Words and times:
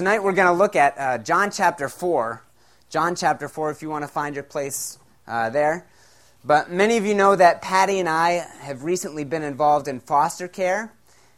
tonight 0.00 0.22
we're 0.22 0.32
going 0.32 0.48
to 0.48 0.54
look 0.54 0.76
at 0.76 0.98
uh, 0.98 1.18
John 1.18 1.50
chapter 1.50 1.86
4. 1.86 2.42
John 2.88 3.14
chapter 3.14 3.50
4, 3.50 3.70
if 3.70 3.82
you 3.82 3.90
want 3.90 4.02
to 4.02 4.08
find 4.08 4.34
your 4.34 4.44
place 4.44 4.98
uh, 5.28 5.50
there. 5.50 5.86
But 6.42 6.70
many 6.70 6.96
of 6.96 7.04
you 7.04 7.14
know 7.14 7.36
that 7.36 7.60
Patty 7.60 7.98
and 7.98 8.08
I 8.08 8.46
have 8.60 8.84
recently 8.84 9.24
been 9.24 9.42
involved 9.42 9.88
in 9.88 10.00
foster 10.00 10.48
care. 10.48 10.90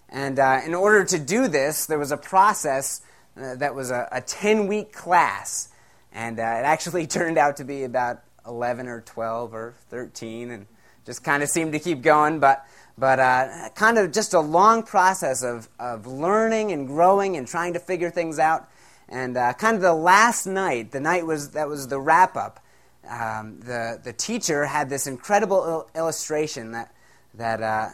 And 0.08 0.38
uh, 0.38 0.60
in 0.64 0.74
order 0.74 1.04
to 1.06 1.18
do 1.18 1.48
this, 1.48 1.86
there 1.86 1.98
was 1.98 2.12
a 2.12 2.16
process 2.16 3.00
uh, 3.36 3.56
that 3.56 3.74
was 3.74 3.90
a 3.90 4.22
10 4.24 4.68
week 4.68 4.92
class. 4.92 5.68
And 6.12 6.38
uh, 6.38 6.42
it 6.42 6.64
actually 6.64 7.06
turned 7.08 7.38
out 7.38 7.56
to 7.56 7.64
be 7.64 7.82
about 7.82 8.22
11 8.46 8.86
or 8.86 9.00
12 9.00 9.54
or 9.54 9.74
13, 9.90 10.52
and 10.52 10.66
just 11.04 11.24
kind 11.24 11.42
of 11.42 11.48
seemed 11.48 11.72
to 11.72 11.80
keep 11.80 12.00
going. 12.00 12.38
But 12.38 12.64
but 12.98 13.18
uh, 13.18 13.68
kind 13.74 13.98
of 13.98 14.12
just 14.12 14.34
a 14.34 14.40
long 14.40 14.82
process 14.82 15.42
of, 15.42 15.68
of 15.78 16.06
learning 16.06 16.72
and 16.72 16.86
growing 16.86 17.36
and 17.36 17.46
trying 17.46 17.72
to 17.72 17.80
figure 17.80 18.10
things 18.10 18.38
out. 18.38 18.68
And 19.08 19.36
uh, 19.36 19.52
kind 19.54 19.76
of 19.76 19.82
the 19.82 19.94
last 19.94 20.46
night, 20.46 20.92
the 20.92 21.00
night 21.00 21.26
was 21.26 21.50
that 21.50 21.68
was 21.68 21.88
the 21.88 22.00
wrap 22.00 22.36
up. 22.36 22.60
Um, 23.08 23.60
the 23.60 24.00
the 24.02 24.12
teacher 24.12 24.64
had 24.64 24.88
this 24.88 25.06
incredible 25.06 25.88
il- 25.94 26.00
illustration 26.00 26.72
that 26.72 26.94
that 27.34 27.62
uh, 27.62 27.88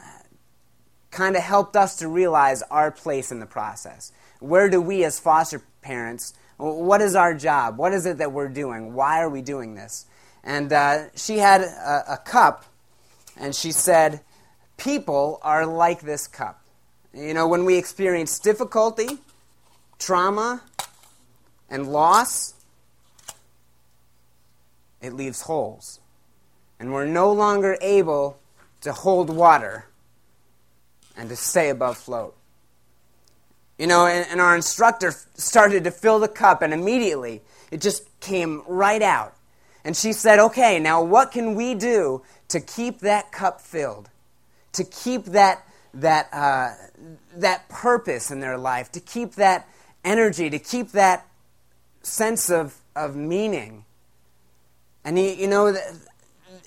kind 1.10 1.36
of 1.36 1.42
helped 1.42 1.76
us 1.76 1.96
to 1.96 2.08
realize 2.08 2.62
our 2.70 2.90
place 2.90 3.32
in 3.32 3.40
the 3.40 3.46
process. 3.46 4.12
Where 4.40 4.68
do 4.68 4.80
we, 4.80 5.04
as 5.04 5.18
foster 5.18 5.62
parents, 5.80 6.34
what 6.58 7.00
is 7.00 7.14
our 7.14 7.34
job? 7.34 7.78
What 7.78 7.92
is 7.92 8.04
it 8.06 8.18
that 8.18 8.32
we're 8.32 8.48
doing? 8.48 8.94
Why 8.94 9.20
are 9.20 9.28
we 9.28 9.42
doing 9.42 9.74
this? 9.74 10.06
And 10.44 10.72
uh, 10.72 11.10
she 11.14 11.38
had 11.38 11.62
a, 11.62 12.14
a 12.14 12.16
cup, 12.18 12.64
and 13.36 13.54
she 13.54 13.72
said 13.72 14.20
people 14.78 15.38
are 15.42 15.66
like 15.66 16.00
this 16.00 16.26
cup. 16.26 16.62
You 17.12 17.34
know, 17.34 17.46
when 17.46 17.66
we 17.66 17.76
experience 17.76 18.38
difficulty, 18.38 19.18
trauma, 19.98 20.62
and 21.68 21.92
loss, 21.92 22.54
it 25.02 25.12
leaves 25.12 25.42
holes. 25.42 26.00
And 26.80 26.92
we're 26.92 27.06
no 27.06 27.32
longer 27.32 27.76
able 27.82 28.38
to 28.80 28.92
hold 28.92 29.28
water 29.28 29.88
and 31.16 31.28
to 31.28 31.36
stay 31.36 31.68
above 31.68 31.98
float. 31.98 32.36
You 33.78 33.86
know, 33.86 34.06
and, 34.06 34.26
and, 34.30 34.40
our 34.40 34.56
instructor 34.56 35.12
started 35.34 35.84
to 35.84 35.92
fill 35.92 36.18
the 36.18 36.28
cup, 36.28 36.62
and 36.62 36.72
immediately 36.72 37.42
it 37.70 37.80
just 37.80 38.08
came 38.20 38.62
right 38.66 39.02
out. 39.02 39.36
And 39.84 39.96
she 39.96 40.12
said, 40.12 40.40
Okay, 40.40 40.80
now 40.80 41.02
what 41.02 41.30
can 41.30 41.54
we 41.54 41.74
do 41.74 42.22
to 42.48 42.60
keep 42.60 43.00
that 43.00 43.30
cup 43.30 43.60
filled? 43.60 44.10
To 44.78 44.84
keep 44.84 45.26
that, 45.26 45.64
that, 45.94 46.28
uh, 46.32 46.70
that 47.36 47.68
purpose 47.68 48.30
in 48.30 48.40
their 48.40 48.56
life, 48.56 48.90
to 48.92 49.00
keep 49.00 49.34
that 49.34 49.68
energy, 50.04 50.48
to 50.50 50.58
keep 50.58 50.92
that 50.92 51.26
sense 52.02 52.50
of, 52.50 52.76
of 52.96 53.14
meaning. 53.14 53.84
And, 55.04 55.18
he, 55.18 55.34
you 55.34 55.46
know, 55.46 55.76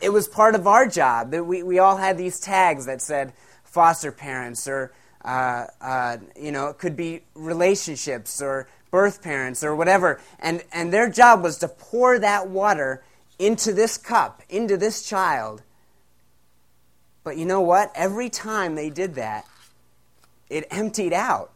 it 0.02 0.10
was 0.10 0.28
part 0.28 0.56
of 0.56 0.68
our 0.68 0.88
job. 0.88 1.32
that 1.32 1.44
We, 1.44 1.64
we 1.64 1.80
all 1.80 1.98
had 1.98 2.18
these 2.18 2.40
tags 2.40 2.86
that 2.86 3.02
said 3.02 3.34
foster 3.64 4.12
parents 4.12 4.68
or, 4.68 4.92
uh, 5.24 5.66
uh, 5.80 6.18
you 6.40 6.52
know, 6.52 6.68
it 6.68 6.78
could 6.78 6.96
be 6.96 7.22
relationships 7.34 8.42
or 8.42 8.68
birth 8.90 9.22
parents 9.22 9.64
or 9.64 9.76
whatever. 9.76 10.20
And, 10.40 10.64
and 10.74 10.92
their 10.92 11.10
job 11.10 11.44
was 11.44 11.58
to 11.60 11.68
pour 11.68 12.20
that 12.20 12.50
water 12.50 13.04
into 13.40 13.74
this 13.74 13.98
cup, 13.98 14.42
into 14.50 14.78
this 14.78 15.08
child, 15.08 15.64
but 17.24 17.38
you 17.38 17.46
know 17.46 17.62
what? 17.62 17.92
Every 17.96 18.30
time 18.30 18.76
they 18.76 18.90
did 18.90 19.16
that, 19.16 19.46
it 20.50 20.66
emptied 20.72 21.14
out. 21.14 21.52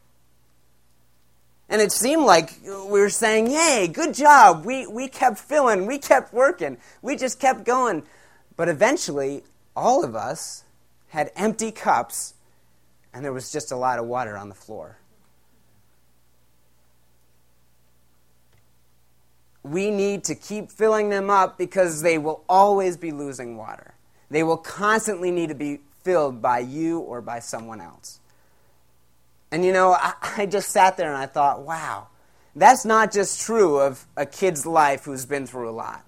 And 1.68 1.82
it 1.82 1.92
seemed 1.92 2.24
like 2.24 2.52
we 2.64 3.00
were 3.00 3.10
saying, 3.10 3.50
Yay, 3.50 3.88
good 3.92 4.14
job. 4.14 4.66
We, 4.66 4.86
we 4.86 5.08
kept 5.08 5.40
filling, 5.40 5.88
we 5.88 5.98
kept 5.98 6.34
working, 6.34 6.78
we 7.02 7.16
just 7.16 7.40
kept 7.40 7.66
going. 7.66 8.04
But 8.56 8.70
eventually, 8.70 9.44
all 9.76 10.04
of 10.04 10.16
us 10.16 10.64
had 11.10 11.32
empty 11.36 11.72
cups, 11.72 12.36
and 13.14 13.26
there 13.26 13.34
was 13.34 13.52
just 13.52 13.72
a 13.72 13.76
lot 13.76 14.00
of 14.00 14.06
water 14.06 14.38
on 14.38 14.50
the 14.50 14.56
floor. 14.56 15.00
We 19.64 19.90
need 19.90 20.24
to 20.26 20.36
keep 20.36 20.72
filling 20.72 21.10
them 21.10 21.32
up 21.32 21.58
because 21.58 22.04
they 22.04 22.20
will 22.20 22.44
always 22.48 22.98
be 22.98 23.12
losing 23.12 23.58
water. 23.58 23.96
They 24.36 24.44
will 24.44 24.58
constantly 24.58 25.32
need 25.32 25.48
to 25.48 25.56
be 25.56 25.80
filled 26.04 26.42
by 26.42 26.60
you 26.60 27.00
or 27.00 27.22
by 27.22 27.40
someone 27.40 27.80
else. 27.80 28.20
And 29.50 29.64
you 29.64 29.72
know, 29.72 29.94
I, 29.94 30.12
I, 30.40 30.46
just 30.46 30.72
sat 30.72 30.98
there 30.98 31.08
and 31.08 31.16
I 31.16 31.26
thought, 31.26 31.62
wow, 31.62 32.08
that's 32.54 32.84
not 32.84 33.14
just 33.14 33.40
true 33.40 33.80
of 33.80 34.06
a 34.18 34.26
kid's 34.26 34.66
life 34.66 35.06
who's 35.06 35.26
been 35.26 35.48
through 35.48 35.70
a 35.70 35.72
lot. 35.72 36.04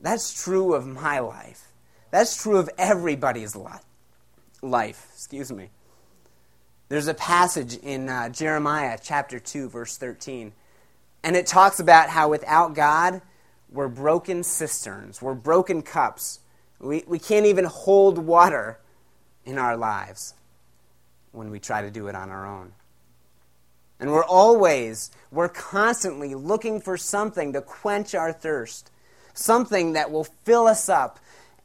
That's 0.00 0.42
true 0.42 0.74
of 0.74 0.84
my 0.84 1.20
life. 1.20 1.68
That's 2.10 2.42
true 2.42 2.56
of 2.56 2.68
everybody's 2.76 3.54
life. 3.54 3.84
Life, 4.60 5.06
excuse 5.14 5.52
me. 5.52 5.70
There's 6.88 7.06
a 7.06 7.14
passage 7.14 7.76
in 7.76 8.08
uh, 8.08 8.30
Jeremiah 8.30 8.98
chapter 9.00 9.38
2, 9.38 9.68
verse 9.68 9.96
13, 9.96 10.50
and 11.22 11.36
it 11.36 11.46
talks 11.46 11.78
about 11.78 12.08
how 12.08 12.30
without 12.30 12.74
God, 12.74 13.22
we're 13.70 13.86
broken 13.86 14.42
cisterns, 14.42 15.22
we're 15.22 15.34
broken 15.34 15.82
cups 15.82 16.40
we, 16.80 17.04
we 17.06 17.18
can't 17.18 17.46
even 17.46 17.64
hold 17.64 18.18
water 18.18 18.78
in 19.44 19.58
our 19.58 19.76
lives 19.76 20.34
when 21.32 21.50
we 21.50 21.58
try 21.58 21.82
to 21.82 21.90
do 21.90 22.08
it 22.08 22.14
on 22.14 22.30
our 22.30 22.46
own. 22.46 22.72
And 24.00 24.12
we're 24.12 24.24
always, 24.24 25.10
we're 25.32 25.48
constantly 25.48 26.34
looking 26.34 26.80
for 26.80 26.96
something 26.96 27.52
to 27.52 27.60
quench 27.60 28.14
our 28.14 28.32
thirst, 28.32 28.90
something 29.34 29.94
that 29.94 30.10
will 30.10 30.24
fill 30.44 30.66
us 30.66 30.88
up. 30.88 31.18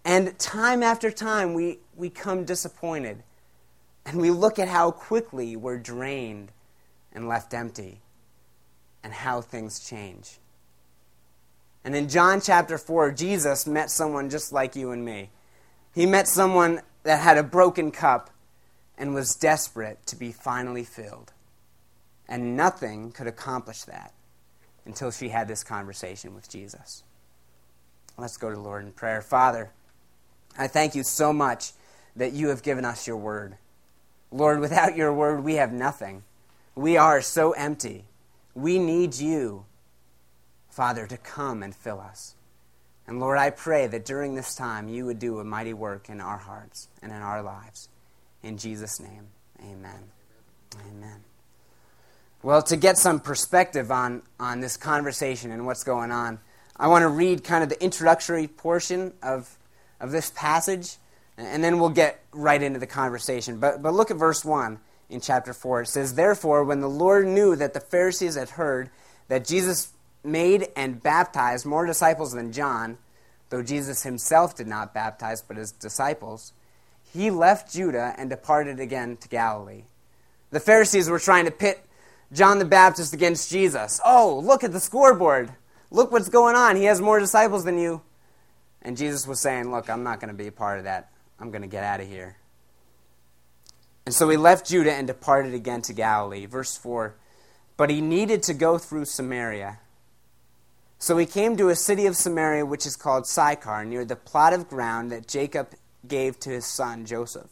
And 0.03 0.37
time 0.39 0.81
after 0.81 1.11
time, 1.11 1.53
we, 1.53 1.79
we 1.95 2.09
come 2.09 2.43
disappointed. 2.43 3.23
And 4.05 4.19
we 4.19 4.31
look 4.31 4.59
at 4.59 4.67
how 4.67 4.91
quickly 4.91 5.55
we're 5.55 5.77
drained 5.77 6.51
and 7.13 7.27
left 7.27 7.53
empty, 7.53 8.01
and 9.03 9.13
how 9.13 9.39
things 9.39 9.87
change. 9.87 10.39
And 11.83 11.95
in 11.95 12.07
John 12.07 12.39
chapter 12.39 12.77
4, 12.77 13.11
Jesus 13.11 13.67
met 13.67 13.91
someone 13.91 14.29
just 14.29 14.53
like 14.53 14.75
you 14.75 14.91
and 14.91 15.03
me. 15.03 15.29
He 15.93 16.05
met 16.05 16.27
someone 16.27 16.81
that 17.03 17.19
had 17.19 17.37
a 17.37 17.43
broken 17.43 17.91
cup 17.91 18.29
and 18.97 19.13
was 19.13 19.35
desperate 19.35 20.05
to 20.07 20.15
be 20.15 20.31
finally 20.31 20.83
filled. 20.83 21.33
And 22.27 22.55
nothing 22.55 23.11
could 23.11 23.27
accomplish 23.27 23.83
that 23.83 24.13
until 24.85 25.11
she 25.11 25.29
had 25.29 25.47
this 25.47 25.63
conversation 25.63 26.33
with 26.33 26.49
Jesus. 26.49 27.03
Let's 28.17 28.37
go 28.37 28.49
to 28.49 28.55
the 28.55 28.61
Lord 28.61 28.85
in 28.85 28.91
prayer. 28.91 29.21
Father, 29.21 29.71
I 30.57 30.67
thank 30.67 30.95
you 30.95 31.03
so 31.03 31.33
much 31.33 31.71
that 32.15 32.31
you 32.31 32.49
have 32.49 32.63
given 32.63 32.85
us 32.85 33.07
your 33.07 33.17
word. 33.17 33.57
Lord, 34.31 34.59
without 34.59 34.95
your 34.95 35.13
word, 35.13 35.43
we 35.43 35.55
have 35.55 35.73
nothing. 35.73 36.23
We 36.75 36.95
are 36.97 37.21
so 37.21 37.51
empty. 37.51 38.05
We 38.55 38.79
need 38.79 39.15
you 39.15 39.65
Father, 40.73 41.05
to 41.05 41.17
come 41.17 41.61
and 41.61 41.75
fill 41.75 41.99
us. 41.99 42.33
And 43.05 43.19
Lord, 43.19 43.37
I 43.37 43.51
pray 43.51 43.85
that 43.85 44.05
during 44.05 44.33
this 44.33 44.55
time 44.55 44.89
you 44.89 45.05
would 45.05 45.19
do 45.19 45.37
a 45.37 45.43
mighty 45.43 45.73
work 45.73 46.09
in 46.09 46.19
our 46.19 46.39
hearts 46.39 46.87
and 47.03 47.11
in 47.11 47.21
our 47.21 47.43
lives. 47.43 47.89
In 48.41 48.57
Jesus' 48.57 48.99
name, 48.99 49.27
amen. 49.59 50.09
Amen. 50.89 51.23
Well, 52.41 52.63
to 52.63 52.75
get 52.75 52.97
some 52.97 53.19
perspective 53.19 53.91
on, 53.91 54.23
on 54.39 54.61
this 54.61 54.75
conversation 54.75 55.51
and 55.51 55.67
what's 55.67 55.83
going 55.83 56.09
on, 56.09 56.39
I 56.75 56.87
want 56.87 57.03
to 57.03 57.07
read 57.07 57.43
kind 57.43 57.61
of 57.61 57.69
the 57.69 57.81
introductory 57.81 58.47
portion 58.47 59.13
of, 59.21 59.55
of 59.99 60.09
this 60.09 60.31
passage, 60.31 60.95
and 61.37 61.63
then 61.63 61.79
we'll 61.79 61.89
get 61.89 62.19
right 62.31 62.61
into 62.61 62.79
the 62.79 62.87
conversation. 62.87 63.59
But, 63.59 63.83
but 63.83 63.93
look 63.93 64.09
at 64.09 64.17
verse 64.17 64.43
1 64.43 64.79
in 65.11 65.21
chapter 65.21 65.53
4. 65.53 65.81
It 65.81 65.87
says, 65.89 66.15
Therefore, 66.15 66.63
when 66.63 66.79
the 66.79 66.89
Lord 66.89 67.27
knew 67.27 67.55
that 67.55 67.75
the 67.75 67.79
Pharisees 67.79 68.35
had 68.35 68.49
heard 68.49 68.89
that 69.27 69.45
Jesus 69.45 69.93
made 70.23 70.69
and 70.75 71.01
baptized 71.01 71.65
more 71.65 71.85
disciples 71.85 72.33
than 72.33 72.51
John, 72.51 72.97
though 73.49 73.63
Jesus 73.63 74.03
himself 74.03 74.55
did 74.55 74.67
not 74.67 74.93
baptize 74.93 75.41
but 75.41 75.57
his 75.57 75.71
disciples, 75.71 76.53
he 77.13 77.29
left 77.29 77.73
Judea 77.73 78.15
and 78.17 78.29
departed 78.29 78.79
again 78.79 79.17
to 79.17 79.27
Galilee. 79.27 79.83
The 80.51 80.59
Pharisees 80.59 81.09
were 81.09 81.19
trying 81.19 81.45
to 81.45 81.51
pit 81.51 81.85
John 82.31 82.59
the 82.59 82.65
Baptist 82.65 83.13
against 83.13 83.51
Jesus. 83.51 84.01
Oh, 84.03 84.39
look 84.43 84.63
at 84.63 84.71
the 84.71 84.79
scoreboard. 84.79 85.51
Look 85.91 86.11
what's 86.11 86.29
going 86.29 86.55
on. 86.55 86.75
He 86.75 86.85
has 86.85 86.99
more 87.01 87.19
disciples 87.19 87.63
than 87.63 87.77
you. 87.77 88.01
And 88.81 88.97
Jesus 88.97 89.27
was 89.27 89.39
saying, 89.39 89.71
Look, 89.71 89.89
I'm 89.89 90.03
not 90.03 90.19
going 90.19 90.29
to 90.29 90.37
be 90.37 90.47
a 90.47 90.51
part 90.51 90.79
of 90.79 90.85
that. 90.85 91.11
I'm 91.39 91.51
going 91.51 91.61
to 91.61 91.67
get 91.67 91.83
out 91.83 92.01
of 92.01 92.07
here. 92.07 92.37
And 94.05 94.13
so 94.13 94.27
he 94.29 94.37
left 94.37 94.67
Judea 94.67 94.93
and 94.93 95.07
departed 95.07 95.53
again 95.53 95.81
to 95.83 95.93
Galilee. 95.93 96.45
Verse 96.45 96.75
4 96.75 97.15
But 97.77 97.89
he 97.89 98.01
needed 98.01 98.43
to 98.43 98.53
go 98.53 98.77
through 98.77 99.05
Samaria. 99.05 99.79
So 101.03 101.17
he 101.17 101.25
came 101.25 101.57
to 101.57 101.67
a 101.67 101.75
city 101.75 102.05
of 102.05 102.15
Samaria 102.15 102.65
which 102.65 102.85
is 102.85 102.95
called 102.95 103.27
Sychar, 103.27 103.83
near 103.83 104.05
the 104.05 104.15
plot 104.15 104.53
of 104.53 104.69
ground 104.69 105.11
that 105.11 105.27
Jacob 105.27 105.71
gave 106.07 106.39
to 106.39 106.49
his 106.49 106.65
son 106.65 107.05
Joseph. 107.05 107.49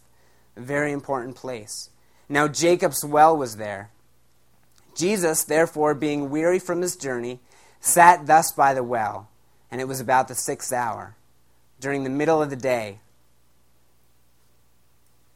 A 0.56 0.62
very 0.62 0.94
important 0.94 1.36
place. 1.36 1.90
Now 2.30 2.48
Jacob's 2.48 3.04
well 3.04 3.36
was 3.36 3.58
there. 3.58 3.92
Jesus, 4.96 5.44
therefore, 5.44 5.94
being 5.94 6.30
weary 6.30 6.60
from 6.60 6.80
his 6.80 6.96
journey, 6.96 7.42
sat 7.82 8.26
thus 8.26 8.54
by 8.54 8.74
the 8.74 8.86
well, 8.86 9.28
and 9.70 9.82
it 9.82 9.88
was 9.90 10.00
about 10.00 10.30
the 10.30 10.36
sixth 10.36 10.72
hour, 10.72 11.18
during 11.82 12.06
the 12.06 12.10
middle 12.10 12.42
of 12.42 12.52
the 12.52 12.56
day. 12.56 13.00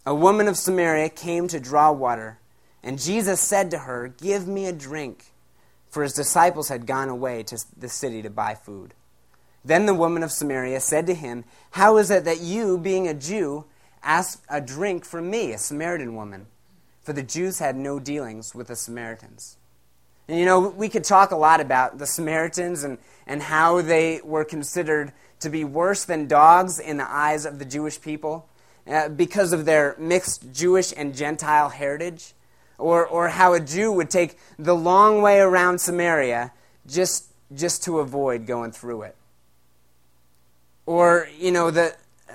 A 0.06 0.15
woman 0.15 0.47
of 0.47 0.56
Samaria 0.56 1.09
came 1.09 1.50
to 1.50 1.59
draw 1.59 1.91
water, 1.91 2.39
and 2.81 2.97
Jesus 2.97 3.41
said 3.41 3.69
to 3.71 3.79
her, 3.79 4.07
Give 4.07 4.47
me 4.47 4.67
a 4.67 4.71
drink, 4.71 5.33
for 5.95 6.03
his 6.03 6.12
disciples 6.12 6.68
had 6.68 6.86
gone 6.86 7.07
away 7.07 7.42
to 7.42 7.57
the 7.77 7.88
city 7.88 8.21
to 8.21 8.30
buy 8.30 8.53
food. 8.53 8.94
Then 9.63 9.86
the 9.86 9.94
woman 9.94 10.24
of 10.24 10.31
Samaria 10.33 10.81
said 10.81 11.07
to 11.07 11.13
him, 11.13 11.45
How 11.71 11.95
is 11.95 12.12
it 12.12 12.25
that 12.25 12.42
you, 12.42 12.77
being 12.77 13.07
a 13.07 13.13
Jew, 13.13 13.63
ask 14.03 14.44
a 14.50 14.59
drink 14.59 15.06
from 15.06 15.30
me, 15.30 15.53
a 15.53 15.57
Samaritan 15.57 16.13
woman? 16.13 16.47
For 17.01 17.13
the 17.13 17.24
Jews 17.24 17.59
had 17.59 17.77
no 17.77 17.97
dealings 18.01 18.53
with 18.53 18.68
the 18.68 18.75
Samaritans. 18.75 19.56
And 20.27 20.38
you 20.38 20.44
know, 20.44 20.68
we 20.68 20.89
could 20.89 21.06
talk 21.06 21.31
a 21.31 21.38
lot 21.38 21.62
about 21.62 21.98
the 21.98 22.06
Samaritans 22.06 22.83
and, 22.83 22.98
and 23.25 23.41
how 23.44 23.81
they 23.81 24.19
were 24.21 24.44
considered 24.44 25.13
to 25.39 25.50
be 25.50 25.63
worse 25.63 26.03
than 26.03 26.27
dogs 26.27 26.77
in 26.77 26.98
the 26.98 27.09
eyes 27.09 27.45
of 27.45 27.57
the 27.57 27.63
Jewish 27.63 28.01
people 28.01 28.50
uh, 28.86 29.07
because 29.07 29.53
of 29.53 29.63
their 29.63 29.95
mixed 29.98 30.51
Jewish 30.51 30.94
and 30.98 31.15
Gentile 31.15 31.69
heritage, 31.69 32.33
or, 32.77 33.06
or 33.06 33.30
how 33.30 33.54
a 33.54 33.60
Jew 33.60 33.92
would 33.92 34.10
take 34.10 34.38
the 34.57 34.75
long 34.75 35.22
way 35.22 35.39
around 35.39 35.80
Samaria 35.80 36.51
just, 36.88 37.25
just 37.54 37.83
to 37.83 38.00
avoid 38.00 38.45
going 38.45 38.72
through 38.72 39.04
it. 39.04 39.16
Or, 40.86 41.27
you 41.39 41.51
know, 41.51 41.72
the, 41.72 41.95
uh, 42.30 42.33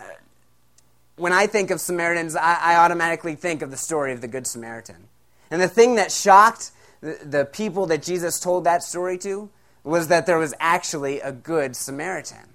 when 1.17 1.33
I 1.33 1.47
think 1.47 1.71
of 1.71 1.81
Samaritans, 1.81 2.35
I, 2.35 2.55
I 2.61 2.77
automatically 2.77 3.35
think 3.35 3.63
of 3.63 3.71
the 3.71 3.77
story 3.77 4.13
of 4.13 4.21
the 4.21 4.29
Good 4.29 4.47
Samaritan. 4.47 5.09
And 5.51 5.61
the 5.61 5.69
thing 5.69 5.97
that 5.97 6.11
shocked 6.11 6.73
the, 7.01 7.19
the 7.25 7.45
people 7.45 7.87
that 7.87 8.03
Jesus 8.03 8.41
told 8.41 8.65
that 8.65 8.83
story 8.83 9.19
to 9.19 9.51
was 9.85 10.09
that 10.09 10.27
there 10.27 10.39
was 10.39 10.55
actually 10.61 11.21
a 11.21 11.33
Good 11.33 11.77
Samaritan. 11.77 12.55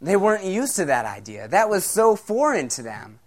They 0.00 0.16
weren't 0.16 0.44
used 0.44 0.76
to 0.76 0.86
that 0.86 1.04
idea. 1.04 1.46
That 1.48 1.68
was 1.68 1.84
so 1.84 2.16
foreign 2.16 2.68
to 2.68 2.82
them. 2.82 3.18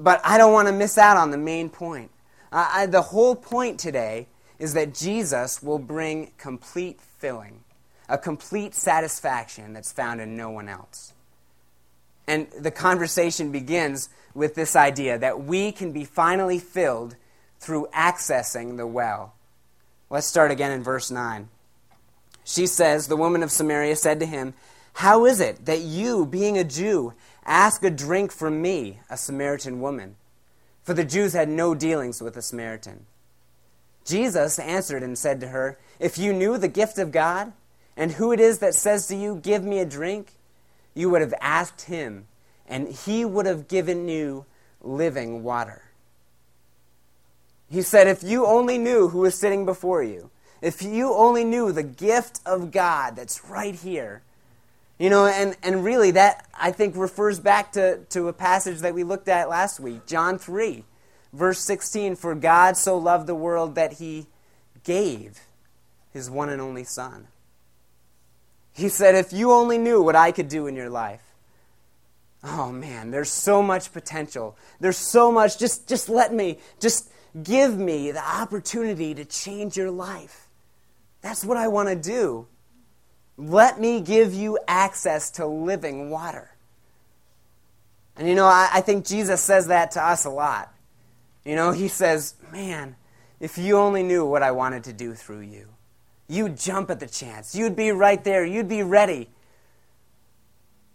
But 0.00 0.22
I 0.24 0.38
don't 0.38 0.54
want 0.54 0.66
to 0.68 0.72
miss 0.72 0.96
out 0.96 1.18
on 1.18 1.30
the 1.30 1.36
main 1.36 1.68
point. 1.68 2.10
I, 2.50 2.86
the 2.86 3.02
whole 3.02 3.36
point 3.36 3.78
today 3.78 4.28
is 4.58 4.72
that 4.72 4.94
Jesus 4.94 5.62
will 5.62 5.78
bring 5.78 6.32
complete 6.38 7.00
filling, 7.00 7.60
a 8.08 8.16
complete 8.16 8.74
satisfaction 8.74 9.74
that's 9.74 9.92
found 9.92 10.20
in 10.20 10.36
no 10.36 10.50
one 10.50 10.68
else. 10.68 11.12
And 12.26 12.48
the 12.58 12.70
conversation 12.70 13.52
begins 13.52 14.08
with 14.34 14.54
this 14.54 14.74
idea 14.74 15.18
that 15.18 15.42
we 15.42 15.70
can 15.70 15.92
be 15.92 16.04
finally 16.04 16.58
filled 16.58 17.16
through 17.58 17.88
accessing 17.94 18.78
the 18.78 18.86
well. 18.86 19.34
Let's 20.08 20.26
start 20.26 20.50
again 20.50 20.72
in 20.72 20.82
verse 20.82 21.10
9. 21.10 21.48
She 22.42 22.66
says, 22.66 23.06
The 23.06 23.16
woman 23.16 23.42
of 23.42 23.50
Samaria 23.50 23.96
said 23.96 24.18
to 24.20 24.26
him, 24.26 24.54
how 24.94 25.24
is 25.24 25.40
it 25.40 25.64
that 25.66 25.80
you, 25.80 26.26
being 26.26 26.58
a 26.58 26.64
Jew, 26.64 27.14
ask 27.44 27.82
a 27.84 27.90
drink 27.90 28.32
from 28.32 28.62
me, 28.62 29.00
a 29.08 29.16
Samaritan 29.16 29.80
woman? 29.80 30.16
For 30.82 30.94
the 30.94 31.04
Jews 31.04 31.32
had 31.32 31.48
no 31.48 31.74
dealings 31.74 32.20
with 32.20 32.36
a 32.36 32.42
Samaritan. 32.42 33.06
Jesus 34.04 34.58
answered 34.58 35.02
and 35.02 35.16
said 35.16 35.40
to 35.40 35.48
her, 35.48 35.78
If 35.98 36.18
you 36.18 36.32
knew 36.32 36.58
the 36.58 36.68
gift 36.68 36.98
of 36.98 37.12
God, 37.12 37.52
and 37.96 38.12
who 38.12 38.32
it 38.32 38.40
is 38.40 38.58
that 38.58 38.74
says 38.74 39.06
to 39.08 39.16
you, 39.16 39.36
Give 39.36 39.62
me 39.62 39.78
a 39.78 39.84
drink, 39.84 40.32
you 40.94 41.10
would 41.10 41.20
have 41.20 41.34
asked 41.40 41.82
him, 41.82 42.26
and 42.66 42.88
he 42.88 43.24
would 43.24 43.46
have 43.46 43.68
given 43.68 44.08
you 44.08 44.46
living 44.80 45.42
water. 45.42 45.82
He 47.70 47.82
said, 47.82 48.08
If 48.08 48.22
you 48.22 48.46
only 48.46 48.78
knew 48.78 49.08
who 49.08 49.20
was 49.20 49.34
sitting 49.34 49.64
before 49.64 50.02
you, 50.02 50.30
if 50.60 50.82
you 50.82 51.12
only 51.14 51.44
knew 51.44 51.72
the 51.72 51.82
gift 51.82 52.40
of 52.44 52.70
God 52.70 53.16
that's 53.16 53.44
right 53.44 53.74
here, 53.74 54.22
you 55.00 55.08
know, 55.08 55.24
and, 55.24 55.56
and 55.62 55.82
really 55.82 56.10
that, 56.10 56.46
I 56.54 56.72
think, 56.72 56.94
refers 56.94 57.40
back 57.40 57.72
to, 57.72 58.00
to 58.10 58.28
a 58.28 58.34
passage 58.34 58.80
that 58.80 58.92
we 58.92 59.02
looked 59.02 59.28
at 59.28 59.48
last 59.48 59.80
week, 59.80 60.06
John 60.06 60.38
3, 60.38 60.84
verse 61.32 61.58
16. 61.60 62.16
For 62.16 62.34
God 62.34 62.76
so 62.76 62.98
loved 62.98 63.26
the 63.26 63.34
world 63.34 63.76
that 63.76 63.94
he 63.94 64.26
gave 64.84 65.40
his 66.12 66.28
one 66.28 66.50
and 66.50 66.60
only 66.60 66.84
Son. 66.84 67.28
He 68.74 68.90
said, 68.90 69.14
if 69.14 69.32
you 69.32 69.52
only 69.52 69.78
knew 69.78 70.02
what 70.02 70.16
I 70.16 70.32
could 70.32 70.48
do 70.48 70.66
in 70.66 70.76
your 70.76 70.90
life, 70.90 71.22
oh 72.44 72.70
man, 72.70 73.10
there's 73.10 73.30
so 73.30 73.62
much 73.62 73.94
potential. 73.94 74.54
There's 74.80 74.98
so 74.98 75.32
much. 75.32 75.58
Just, 75.58 75.88
just 75.88 76.10
let 76.10 76.34
me, 76.34 76.58
just 76.78 77.10
give 77.42 77.78
me 77.78 78.10
the 78.10 78.22
opportunity 78.22 79.14
to 79.14 79.24
change 79.24 79.78
your 79.78 79.90
life. 79.90 80.46
That's 81.22 81.42
what 81.42 81.56
I 81.56 81.68
want 81.68 81.88
to 81.88 81.96
do. 81.96 82.48
Let 83.40 83.80
me 83.80 84.02
give 84.02 84.34
you 84.34 84.58
access 84.68 85.30
to 85.32 85.46
living 85.46 86.10
water. 86.10 86.50
And 88.16 88.28
you 88.28 88.34
know, 88.34 88.44
I, 88.44 88.68
I, 88.70 88.80
think 88.82 89.06
Jesus 89.06 89.40
says 89.40 89.68
that 89.68 89.92
to 89.92 90.04
us 90.04 90.26
a 90.26 90.30
lot. 90.30 90.70
You 91.42 91.56
know, 91.56 91.72
he 91.72 91.88
says, 91.88 92.34
Man, 92.52 92.96
if 93.40 93.56
you 93.56 93.78
only 93.78 94.02
knew 94.02 94.26
what 94.26 94.42
I 94.42 94.50
wanted 94.50 94.84
to 94.84 94.92
do 94.92 95.14
through 95.14 95.40
you, 95.40 95.68
you'd 96.28 96.58
jump 96.58 96.90
at 96.90 97.00
the 97.00 97.06
chance. 97.06 97.54
You'd 97.54 97.76
be 97.76 97.92
right 97.92 98.22
there. 98.22 98.44
You'd 98.44 98.68
be 98.68 98.82
ready. 98.82 99.30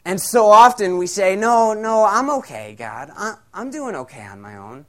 And 0.06 0.22
so 0.22 0.46
often 0.46 1.00
we 1.00 1.08
say, 1.08 1.36
No, 1.36 1.74
no, 1.74 2.06
I'm 2.06 2.30
okay, 2.30 2.76
God. 2.78 3.10
I, 3.18 3.38
I'm 3.56 3.72
doing 3.72 3.96
okay 3.96 4.22
on 4.22 4.40
my 4.40 4.56
own. 4.58 4.86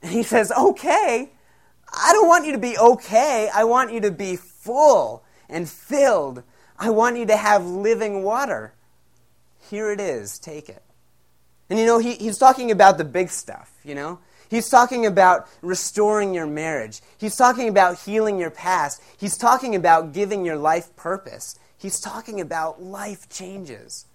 And 0.00 0.10
he 0.10 0.22
says, 0.22 0.50
Okay. 0.50 1.30
I 1.92 2.12
don't 2.14 2.26
want 2.26 2.46
you 2.46 2.52
to 2.52 2.58
be 2.58 2.78
okay. 2.78 3.50
I 3.54 3.64
want 3.64 3.92
you 3.92 4.00
to 4.00 4.10
be 4.10 4.36
full 4.36 5.23
and 5.48 5.68
filled. 5.68 6.42
I 6.78 6.90
want 6.90 7.16
you 7.16 7.26
to 7.26 7.36
have 7.36 7.64
living 7.64 8.22
water. 8.22 8.74
Here 9.70 9.90
it 9.90 10.00
is. 10.00 10.38
Take 10.38 10.68
it. 10.68 10.82
And 11.70 11.78
you 11.78 11.86
know, 11.86 11.98
he, 11.98 12.14
he's 12.14 12.38
talking 12.38 12.70
about 12.70 12.98
the 12.98 13.04
big 13.04 13.30
stuff, 13.30 13.72
you 13.84 13.94
know? 13.94 14.18
He's 14.50 14.68
talking 14.68 15.06
about 15.06 15.48
restoring 15.62 16.34
your 16.34 16.46
marriage. 16.46 17.00
He's 17.18 17.36
talking 17.36 17.68
about 17.68 18.00
healing 18.00 18.38
your 18.38 18.50
past. 18.50 19.02
He's 19.16 19.36
talking 19.36 19.74
about 19.74 20.12
giving 20.12 20.44
your 20.44 20.56
life 20.56 20.94
purpose. 20.96 21.58
He's 21.78 21.98
talking 21.98 22.40
about 22.40 22.82
life 22.82 23.28
changes. 23.28 24.06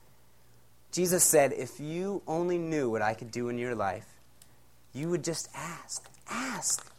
Jesus 0.91 1.23
said, 1.23 1.53
If 1.53 1.79
you 1.79 2.21
only 2.27 2.57
knew 2.57 2.89
what 2.89 3.01
I 3.01 3.13
could 3.13 3.31
do 3.31 3.49
in 3.49 3.57
your 3.57 3.75
life, 3.75 4.07
you 4.93 5.09
would 5.09 5.23
just 5.23 5.49
ask. 5.53 6.09
Ask. 6.29 6.89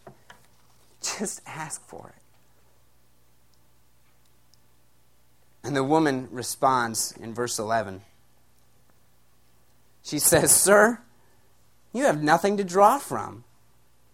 Just 1.00 1.40
ask 1.46 1.82
for 1.86 2.12
it. 2.16 2.19
And 5.62 5.76
the 5.76 5.84
woman 5.84 6.28
responds 6.30 7.12
in 7.20 7.34
verse 7.34 7.58
11. 7.58 8.00
She 10.02 10.18
says, 10.18 10.54
Sir, 10.54 11.00
you 11.92 12.04
have 12.04 12.22
nothing 12.22 12.56
to 12.56 12.64
draw 12.64 12.98
from, 12.98 13.44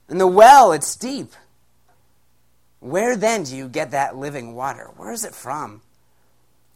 and 0.08 0.20
the 0.20 0.26
well, 0.26 0.72
it's 0.72 0.96
deep. 0.96 1.32
Where 2.80 3.16
then 3.16 3.44
do 3.44 3.56
you 3.56 3.68
get 3.68 3.90
that 3.90 4.16
living 4.16 4.54
water? 4.54 4.90
Where 4.96 5.12
is 5.12 5.24
it 5.24 5.34
from? 5.34 5.82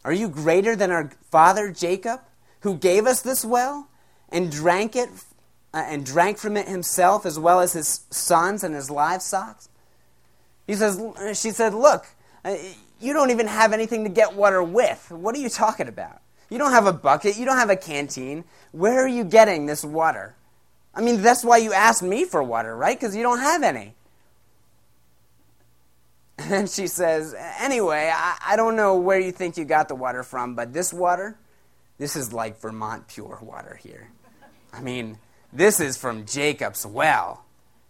Are 0.03 0.13
you 0.13 0.27
greater 0.29 0.75
than 0.75 0.91
our 0.91 1.11
father 1.29 1.71
Jacob, 1.71 2.21
who 2.61 2.75
gave 2.75 3.05
us 3.05 3.21
this 3.21 3.45
well 3.45 3.89
and 4.29 4.51
drank 4.51 4.95
it 4.95 5.09
uh, 5.73 5.85
and 5.85 6.05
drank 6.05 6.37
from 6.37 6.57
it 6.57 6.67
himself 6.67 7.25
as 7.25 7.37
well 7.39 7.59
as 7.59 7.73
his 7.73 8.01
sons 8.09 8.63
and 8.63 8.73
his 8.73 8.89
livestock? 8.89 9.61
He 10.65 10.73
says, 10.73 10.99
she 11.39 11.51
said, 11.51 11.73
Look, 11.73 12.07
uh, 12.43 12.55
you 13.01 13.13
don't 13.13 13.31
even 13.31 13.47
have 13.47 13.73
anything 13.73 14.03
to 14.03 14.09
get 14.09 14.35
water 14.35 14.61
with. 14.63 15.09
What 15.09 15.35
are 15.35 15.39
you 15.39 15.49
talking 15.49 15.87
about? 15.87 16.21
You 16.49 16.57
don't 16.57 16.71
have 16.71 16.85
a 16.85 16.93
bucket. 16.93 17.37
You 17.37 17.45
don't 17.45 17.57
have 17.57 17.69
a 17.69 17.75
canteen. 17.75 18.43
Where 18.71 19.03
are 19.03 19.07
you 19.07 19.23
getting 19.23 19.65
this 19.65 19.83
water? 19.83 20.35
I 20.93 21.01
mean, 21.01 21.21
that's 21.21 21.43
why 21.43 21.57
you 21.57 21.71
asked 21.71 22.03
me 22.03 22.25
for 22.25 22.43
water, 22.43 22.75
right? 22.75 22.99
Because 22.99 23.15
you 23.15 23.23
don't 23.23 23.39
have 23.39 23.63
any. 23.63 23.95
And 26.37 26.69
she 26.69 26.87
says, 26.87 27.35
Anyway, 27.59 28.11
I, 28.13 28.37
I 28.45 28.55
don't 28.55 28.75
know 28.75 28.97
where 28.97 29.19
you 29.19 29.31
think 29.31 29.57
you 29.57 29.65
got 29.65 29.87
the 29.87 29.95
water 29.95 30.23
from, 30.23 30.55
but 30.55 30.73
this 30.73 30.91
water, 30.91 31.37
this 31.99 32.15
is 32.15 32.33
like 32.33 32.59
Vermont 32.59 33.07
pure 33.07 33.37
water 33.41 33.79
here. 33.81 34.09
I 34.73 34.81
mean, 34.81 35.19
this 35.53 35.79
is 35.79 35.97
from 35.97 36.25
Jacob's 36.25 36.85
well. 36.85 37.45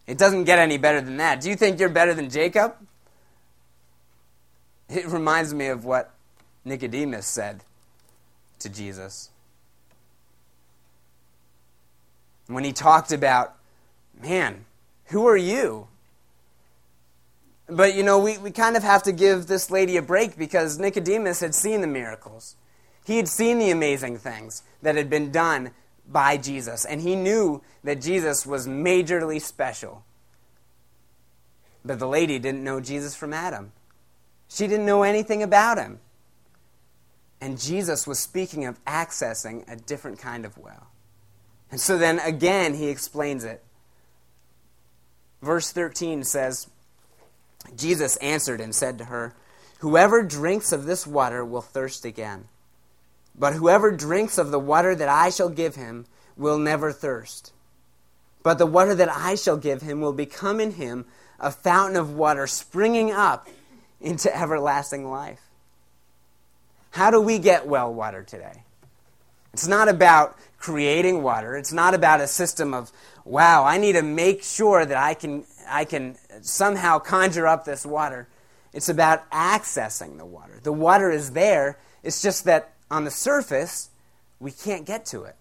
It 0.05 0.17
doesn't 0.17 0.43
get 0.43 0.59
any 0.59 0.77
better 0.77 0.99
than 0.99 1.17
that. 1.17 1.41
Do 1.41 1.49
you 1.49 1.55
think 1.55 1.79
you're 1.79 1.89
better 1.89 2.13
than 2.13 2.29
Jacob? 2.29 2.75
It 4.91 5.07
reminds 5.07 5.53
me 5.53 5.67
of 5.67 5.85
what 5.85 6.11
Nicodemus 6.65 7.25
said 7.25 7.63
to 8.59 8.69
Jesus. 8.69 9.29
When 12.47 12.65
he 12.65 12.73
talked 12.73 13.13
about, 13.13 13.55
man, 14.21 14.65
who 15.05 15.25
are 15.27 15.37
you? 15.37 15.87
But 17.67 17.95
you 17.95 18.03
know, 18.03 18.19
we, 18.19 18.37
we 18.37 18.51
kind 18.51 18.75
of 18.75 18.83
have 18.83 19.03
to 19.03 19.13
give 19.13 19.47
this 19.47 19.71
lady 19.71 19.95
a 19.95 20.01
break 20.01 20.37
because 20.37 20.77
Nicodemus 20.77 21.39
had 21.39 21.55
seen 21.55 21.79
the 21.79 21.87
miracles. 21.87 22.57
He 23.05 23.15
had 23.15 23.29
seen 23.29 23.59
the 23.59 23.71
amazing 23.71 24.17
things 24.17 24.61
that 24.81 24.95
had 24.95 25.09
been 25.09 25.31
done 25.31 25.71
by 26.05 26.35
Jesus, 26.35 26.83
and 26.83 26.99
he 26.99 27.15
knew 27.15 27.61
that 27.85 28.01
Jesus 28.01 28.45
was 28.45 28.67
majorly 28.67 29.39
special. 29.39 30.03
But 31.85 31.99
the 31.99 32.07
lady 32.07 32.37
didn't 32.39 32.63
know 32.63 32.81
Jesus 32.81 33.15
from 33.15 33.33
Adam. 33.33 33.71
She 34.53 34.67
didn't 34.67 34.85
know 34.85 35.03
anything 35.03 35.41
about 35.41 35.77
him. 35.77 35.99
And 37.39 37.59
Jesus 37.59 38.05
was 38.05 38.19
speaking 38.19 38.65
of 38.65 38.83
accessing 38.83 39.63
a 39.71 39.77
different 39.77 40.19
kind 40.19 40.45
of 40.45 40.57
well. 40.57 40.87
And 41.71 41.79
so 41.79 41.97
then 41.97 42.19
again, 42.19 42.73
he 42.73 42.89
explains 42.89 43.45
it. 43.45 43.63
Verse 45.41 45.71
13 45.71 46.25
says, 46.25 46.67
Jesus 47.77 48.17
answered 48.17 48.59
and 48.59 48.75
said 48.75 48.97
to 48.97 49.05
her, 49.05 49.33
Whoever 49.79 50.21
drinks 50.21 50.73
of 50.73 50.85
this 50.85 51.07
water 51.07 51.45
will 51.45 51.61
thirst 51.61 52.03
again. 52.03 52.49
But 53.33 53.53
whoever 53.53 53.89
drinks 53.89 54.37
of 54.37 54.51
the 54.51 54.59
water 54.59 54.93
that 54.93 55.09
I 55.09 55.29
shall 55.29 55.49
give 55.49 55.75
him 55.75 56.05
will 56.35 56.57
never 56.57 56.91
thirst. 56.91 57.53
But 58.43 58.57
the 58.57 58.65
water 58.65 58.93
that 58.95 59.09
I 59.09 59.35
shall 59.35 59.57
give 59.57 59.81
him 59.81 60.01
will 60.01 60.13
become 60.13 60.59
in 60.59 60.71
him 60.71 61.05
a 61.39 61.51
fountain 61.51 61.95
of 61.95 62.13
water 62.13 62.45
springing 62.47 63.11
up 63.11 63.47
into 64.01 64.35
everlasting 64.35 65.09
life. 65.09 65.41
How 66.91 67.11
do 67.11 67.21
we 67.21 67.39
get 67.39 67.67
well 67.67 67.93
water 67.93 68.23
today? 68.23 68.63
It's 69.53 69.67
not 69.67 69.87
about 69.87 70.37
creating 70.57 71.23
water. 71.23 71.55
It's 71.55 71.73
not 71.73 71.93
about 71.93 72.21
a 72.21 72.27
system 72.27 72.73
of, 72.73 72.91
wow, 73.25 73.63
I 73.63 73.77
need 73.77 73.93
to 73.93 74.01
make 74.01 74.43
sure 74.43 74.85
that 74.85 74.97
I 74.97 75.13
can, 75.13 75.45
I 75.67 75.85
can 75.85 76.17
somehow 76.41 76.99
conjure 76.99 77.47
up 77.47 77.65
this 77.65 77.85
water. 77.85 78.27
It's 78.73 78.89
about 78.89 79.29
accessing 79.31 80.17
the 80.17 80.25
water. 80.25 80.59
The 80.63 80.71
water 80.71 81.11
is 81.11 81.31
there. 81.31 81.77
It's 82.03 82.21
just 82.21 82.45
that 82.45 82.73
on 82.89 83.03
the 83.03 83.11
surface, 83.11 83.89
we 84.39 84.51
can't 84.51 84.85
get 84.85 85.05
to 85.07 85.23
it. 85.23 85.35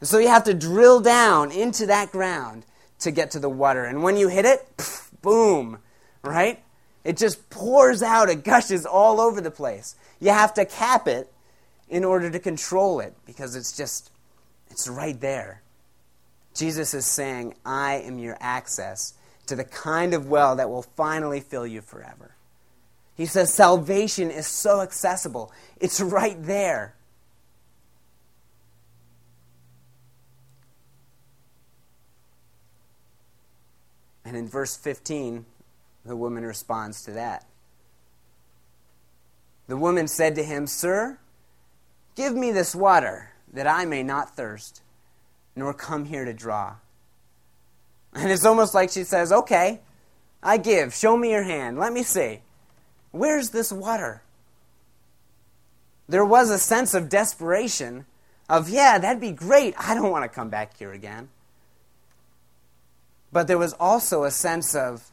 And 0.00 0.08
so 0.08 0.18
you 0.18 0.28
have 0.28 0.44
to 0.44 0.54
drill 0.54 1.00
down 1.00 1.50
into 1.50 1.86
that 1.86 2.12
ground 2.12 2.64
to 3.00 3.10
get 3.10 3.30
to 3.32 3.38
the 3.38 3.48
water. 3.48 3.84
And 3.84 4.02
when 4.02 4.16
you 4.16 4.28
hit 4.28 4.44
it, 4.44 4.66
pff, 4.76 5.10
boom, 5.22 5.78
right? 6.22 6.62
It 7.06 7.16
just 7.16 7.50
pours 7.50 8.02
out, 8.02 8.28
it 8.28 8.42
gushes 8.42 8.84
all 8.84 9.20
over 9.20 9.40
the 9.40 9.52
place. 9.52 9.94
You 10.18 10.30
have 10.30 10.52
to 10.54 10.64
cap 10.64 11.06
it 11.06 11.32
in 11.88 12.04
order 12.04 12.28
to 12.32 12.40
control 12.40 12.98
it 12.98 13.14
because 13.24 13.54
it's 13.54 13.76
just, 13.76 14.10
it's 14.70 14.88
right 14.88 15.18
there. 15.20 15.62
Jesus 16.52 16.94
is 16.94 17.06
saying, 17.06 17.54
I 17.64 17.98
am 17.98 18.18
your 18.18 18.36
access 18.40 19.14
to 19.46 19.54
the 19.54 19.62
kind 19.62 20.14
of 20.14 20.28
well 20.28 20.56
that 20.56 20.68
will 20.68 20.82
finally 20.82 21.38
fill 21.38 21.64
you 21.64 21.80
forever. 21.80 22.34
He 23.14 23.26
says, 23.26 23.54
salvation 23.54 24.32
is 24.32 24.48
so 24.48 24.80
accessible, 24.80 25.52
it's 25.78 26.00
right 26.00 26.42
there. 26.42 26.96
And 34.24 34.36
in 34.36 34.48
verse 34.48 34.76
15, 34.76 35.46
the 36.06 36.16
woman 36.16 36.44
responds 36.44 37.02
to 37.04 37.12
that. 37.12 37.46
The 39.66 39.76
woman 39.76 40.06
said 40.06 40.36
to 40.36 40.44
him, 40.44 40.66
Sir, 40.66 41.18
give 42.14 42.34
me 42.34 42.52
this 42.52 42.74
water, 42.74 43.32
that 43.52 43.66
I 43.66 43.84
may 43.84 44.02
not 44.02 44.36
thirst, 44.36 44.82
nor 45.56 45.74
come 45.74 46.04
here 46.04 46.24
to 46.24 46.32
draw. 46.32 46.76
And 48.14 48.30
it's 48.30 48.44
almost 48.44 48.74
like 48.74 48.90
she 48.90 49.04
says, 49.04 49.32
Okay, 49.32 49.80
I 50.42 50.58
give. 50.58 50.94
Show 50.94 51.16
me 51.16 51.30
your 51.30 51.42
hand. 51.42 51.78
Let 51.78 51.92
me 51.92 52.02
see. 52.02 52.40
Where's 53.10 53.50
this 53.50 53.72
water? 53.72 54.22
There 56.08 56.24
was 56.24 56.50
a 56.50 56.58
sense 56.58 56.94
of 56.94 57.08
desperation 57.08 58.06
of, 58.48 58.68
yeah, 58.68 58.98
that'd 58.98 59.20
be 59.20 59.32
great. 59.32 59.74
I 59.76 59.94
don't 59.94 60.10
want 60.10 60.24
to 60.24 60.28
come 60.28 60.50
back 60.50 60.76
here 60.76 60.92
again. 60.92 61.30
But 63.32 63.48
there 63.48 63.58
was 63.58 63.72
also 63.74 64.22
a 64.22 64.30
sense 64.30 64.74
of, 64.74 65.10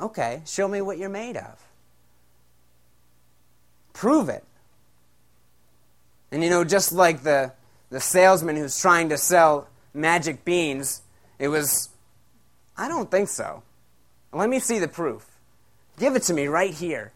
okay, 0.00 0.42
show 0.46 0.66
me 0.66 0.80
what 0.80 0.98
you're 0.98 1.08
made 1.08 1.36
of. 1.36 1.58
Prove 3.92 4.28
it. 4.28 4.44
And 6.32 6.42
you 6.42 6.50
know, 6.50 6.64
just 6.64 6.92
like 6.92 7.22
the, 7.22 7.52
the 7.90 8.00
salesman 8.00 8.56
who's 8.56 8.80
trying 8.80 9.08
to 9.08 9.18
sell 9.18 9.68
magic 9.92 10.44
beans, 10.44 11.02
it 11.38 11.48
was, 11.48 11.88
I 12.76 12.88
don't 12.88 13.10
think 13.10 13.28
so. 13.28 13.62
Let 14.32 14.48
me 14.48 14.60
see 14.60 14.78
the 14.78 14.88
proof. 14.88 15.26
Give 15.98 16.14
it 16.14 16.22
to 16.24 16.34
me 16.34 16.46
right 16.46 16.72
here. 16.72 17.12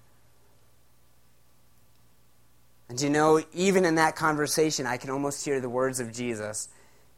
And 2.89 3.01
you 3.01 3.09
know, 3.09 3.43
even 3.55 3.85
in 3.85 3.95
that 3.95 4.15
conversation, 4.17 4.87
I 4.87 4.97
can 4.97 5.11
almost 5.11 5.45
hear 5.45 5.61
the 5.61 5.69
words 5.69 6.01
of 6.01 6.13
Jesus 6.13 6.69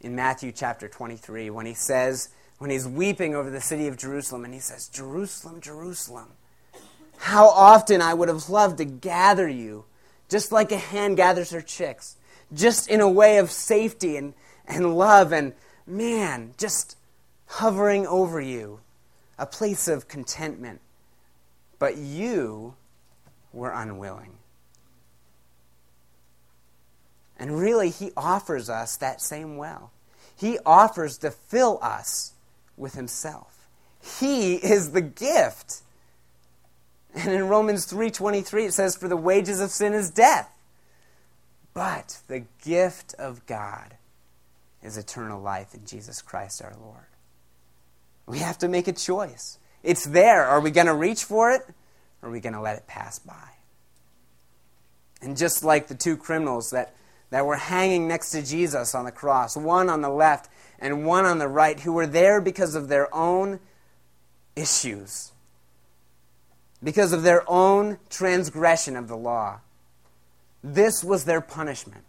in 0.00 0.14
Matthew 0.14 0.52
chapter 0.52 0.88
23 0.88 1.50
when 1.50 1.66
he 1.66 1.74
says, 1.74 2.28
when 2.58 2.70
he's 2.70 2.88
weeping 2.88 3.34
over 3.34 3.50
the 3.50 3.60
city 3.60 3.86
of 3.86 3.96
Jerusalem, 3.96 4.44
and 4.44 4.54
he 4.54 4.60
says, 4.60 4.88
Jerusalem, 4.88 5.60
Jerusalem, 5.60 6.28
how 7.18 7.48
often 7.48 8.00
I 8.00 8.14
would 8.14 8.28
have 8.28 8.48
loved 8.48 8.78
to 8.78 8.84
gather 8.84 9.48
you, 9.48 9.84
just 10.28 10.52
like 10.52 10.72
a 10.72 10.78
hen 10.78 11.14
gathers 11.14 11.50
her 11.50 11.60
chicks, 11.60 12.16
just 12.52 12.88
in 12.88 13.00
a 13.00 13.08
way 13.08 13.38
of 13.38 13.50
safety 13.50 14.16
and, 14.16 14.34
and 14.66 14.96
love, 14.96 15.32
and 15.32 15.52
man, 15.86 16.54
just 16.56 16.96
hovering 17.46 18.06
over 18.06 18.40
you, 18.40 18.80
a 19.38 19.46
place 19.46 19.88
of 19.88 20.08
contentment. 20.08 20.80
But 21.78 21.96
you 21.96 22.74
were 23.52 23.70
unwilling. 23.70 24.32
And 27.38 27.58
really, 27.58 27.90
he 27.90 28.12
offers 28.16 28.70
us 28.70 28.96
that 28.96 29.20
same 29.20 29.58
well. 29.58 29.90
He 30.34 30.58
offers 30.64 31.18
to 31.18 31.30
fill 31.30 31.78
us 31.82 32.32
with 32.76 32.94
himself. 32.94 33.68
He 34.20 34.54
is 34.54 34.92
the 34.92 35.00
gift. 35.00 35.82
And 37.14 37.32
in 37.32 37.48
Romans 37.48 37.86
3:23 37.86 38.66
it 38.66 38.72
says 38.72 38.96
for 38.96 39.08
the 39.08 39.16
wages 39.16 39.60
of 39.60 39.70
sin 39.70 39.94
is 39.94 40.10
death. 40.10 40.50
But 41.72 42.20
the 42.28 42.44
gift 42.62 43.14
of 43.18 43.44
God 43.46 43.96
is 44.82 44.96
eternal 44.96 45.40
life 45.40 45.74
in 45.74 45.84
Jesus 45.84 46.22
Christ 46.22 46.62
our 46.62 46.74
Lord. 46.80 47.06
We 48.26 48.38
have 48.38 48.58
to 48.58 48.68
make 48.68 48.88
a 48.88 48.92
choice. 48.92 49.58
It's 49.82 50.04
there. 50.04 50.44
Are 50.44 50.60
we 50.60 50.70
going 50.70 50.86
to 50.88 50.94
reach 50.94 51.24
for 51.24 51.52
it 51.52 51.62
or 52.20 52.28
are 52.28 52.32
we 52.32 52.40
going 52.40 52.54
to 52.54 52.60
let 52.60 52.76
it 52.76 52.86
pass 52.86 53.18
by? 53.18 53.50
And 55.22 55.36
just 55.36 55.64
like 55.64 55.88
the 55.88 55.94
two 55.94 56.16
criminals 56.16 56.70
that, 56.70 56.94
that 57.30 57.46
were 57.46 57.56
hanging 57.56 58.08
next 58.08 58.30
to 58.32 58.42
Jesus 58.42 58.94
on 58.94 59.04
the 59.04 59.12
cross, 59.12 59.56
one 59.56 59.88
on 59.88 60.02
the 60.02 60.10
left 60.10 60.50
and 60.78 61.06
one 61.06 61.24
on 61.24 61.38
the 61.38 61.48
right 61.48 61.80
who 61.80 61.92
were 61.92 62.06
there 62.06 62.40
because 62.40 62.74
of 62.74 62.88
their 62.88 63.14
own 63.14 63.60
issues, 64.54 65.32
because 66.82 67.12
of 67.12 67.22
their 67.22 67.42
own 67.48 67.98
transgression 68.10 68.96
of 68.96 69.08
the 69.08 69.16
law. 69.16 69.60
This 70.62 71.04
was 71.04 71.24
their 71.24 71.40
punishment. 71.40 72.04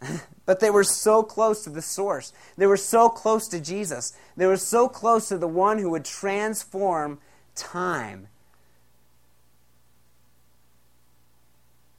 but 0.46 0.60
they 0.60 0.70
were 0.70 0.84
so 0.84 1.22
close 1.22 1.64
to 1.64 1.70
the 1.70 1.82
source. 1.82 2.32
They 2.56 2.66
were 2.66 2.76
so 2.76 3.08
close 3.08 3.48
to 3.48 3.60
Jesus. 3.60 4.16
They 4.36 4.46
were 4.46 4.56
so 4.56 4.88
close 4.88 5.28
to 5.28 5.38
the 5.38 5.48
one 5.48 5.78
who 5.78 5.90
would 5.90 6.04
transform 6.04 7.18
time. 7.54 8.28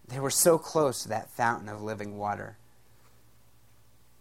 They 0.07 0.19
were 0.19 0.29
so 0.29 0.57
close 0.57 1.03
to 1.03 1.09
that 1.09 1.31
fountain 1.31 1.69
of 1.69 1.81
living 1.81 2.17
water. 2.17 2.57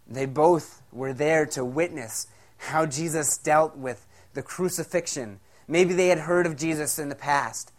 They 0.07 0.25
both 0.25 0.81
were 0.91 1.13
there 1.13 1.45
to 1.47 1.65
witness 1.65 2.27
how 2.57 2.85
Jesus 2.85 3.37
dealt 3.37 3.75
with 3.75 4.05
the 4.33 4.41
crucifixion. 4.41 5.39
Maybe 5.67 5.93
they 5.93 6.07
had 6.07 6.19
heard 6.19 6.45
of 6.45 6.55
Jesus 6.55 6.99
in 6.99 7.09
the 7.09 7.15
past. 7.15 7.71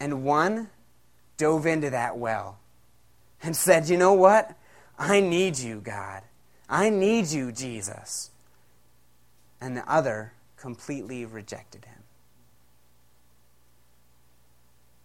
And 0.00 0.24
one 0.24 0.70
dove 1.36 1.66
into 1.66 1.90
that 1.90 2.18
well 2.18 2.58
and 3.42 3.56
said, 3.56 3.88
You 3.88 3.96
know 3.96 4.12
what? 4.12 4.56
I 4.98 5.20
need 5.20 5.58
you, 5.58 5.80
God. 5.80 6.22
I 6.68 6.90
need 6.90 7.28
you, 7.28 7.52
Jesus. 7.52 8.30
And 9.60 9.76
the 9.76 9.90
other 9.90 10.32
completely 10.56 11.24
rejected 11.24 11.84
him. 11.84 11.94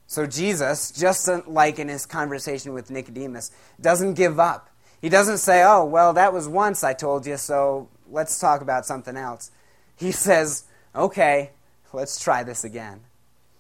So 0.08 0.26
Jesus, 0.26 0.92
just 0.92 1.30
like 1.48 1.78
in 1.78 1.88
his 1.88 2.06
conversation 2.06 2.74
with 2.74 2.90
Nicodemus, 2.90 3.52
doesn't 3.80 4.16
give 4.16 4.40
up. 4.40 4.70
He 5.02 5.10
doesn't 5.10 5.38
say, 5.38 5.64
oh, 5.64 5.86
well, 5.86 6.14
that 6.14 6.34
was 6.34 6.48
once 6.48 6.84
I 6.84 6.94
told 6.94 7.26
you, 7.26 7.38
so 7.38 7.88
let's 8.10 8.40
talk 8.40 8.62
about 8.62 8.86
something 8.86 9.16
else. 9.16 9.52
He 9.96 10.12
says, 10.14 10.66
okay, 10.96 11.52
let's 11.94 12.20
try 12.20 12.44
this 12.44 12.64
again. 12.64 13.02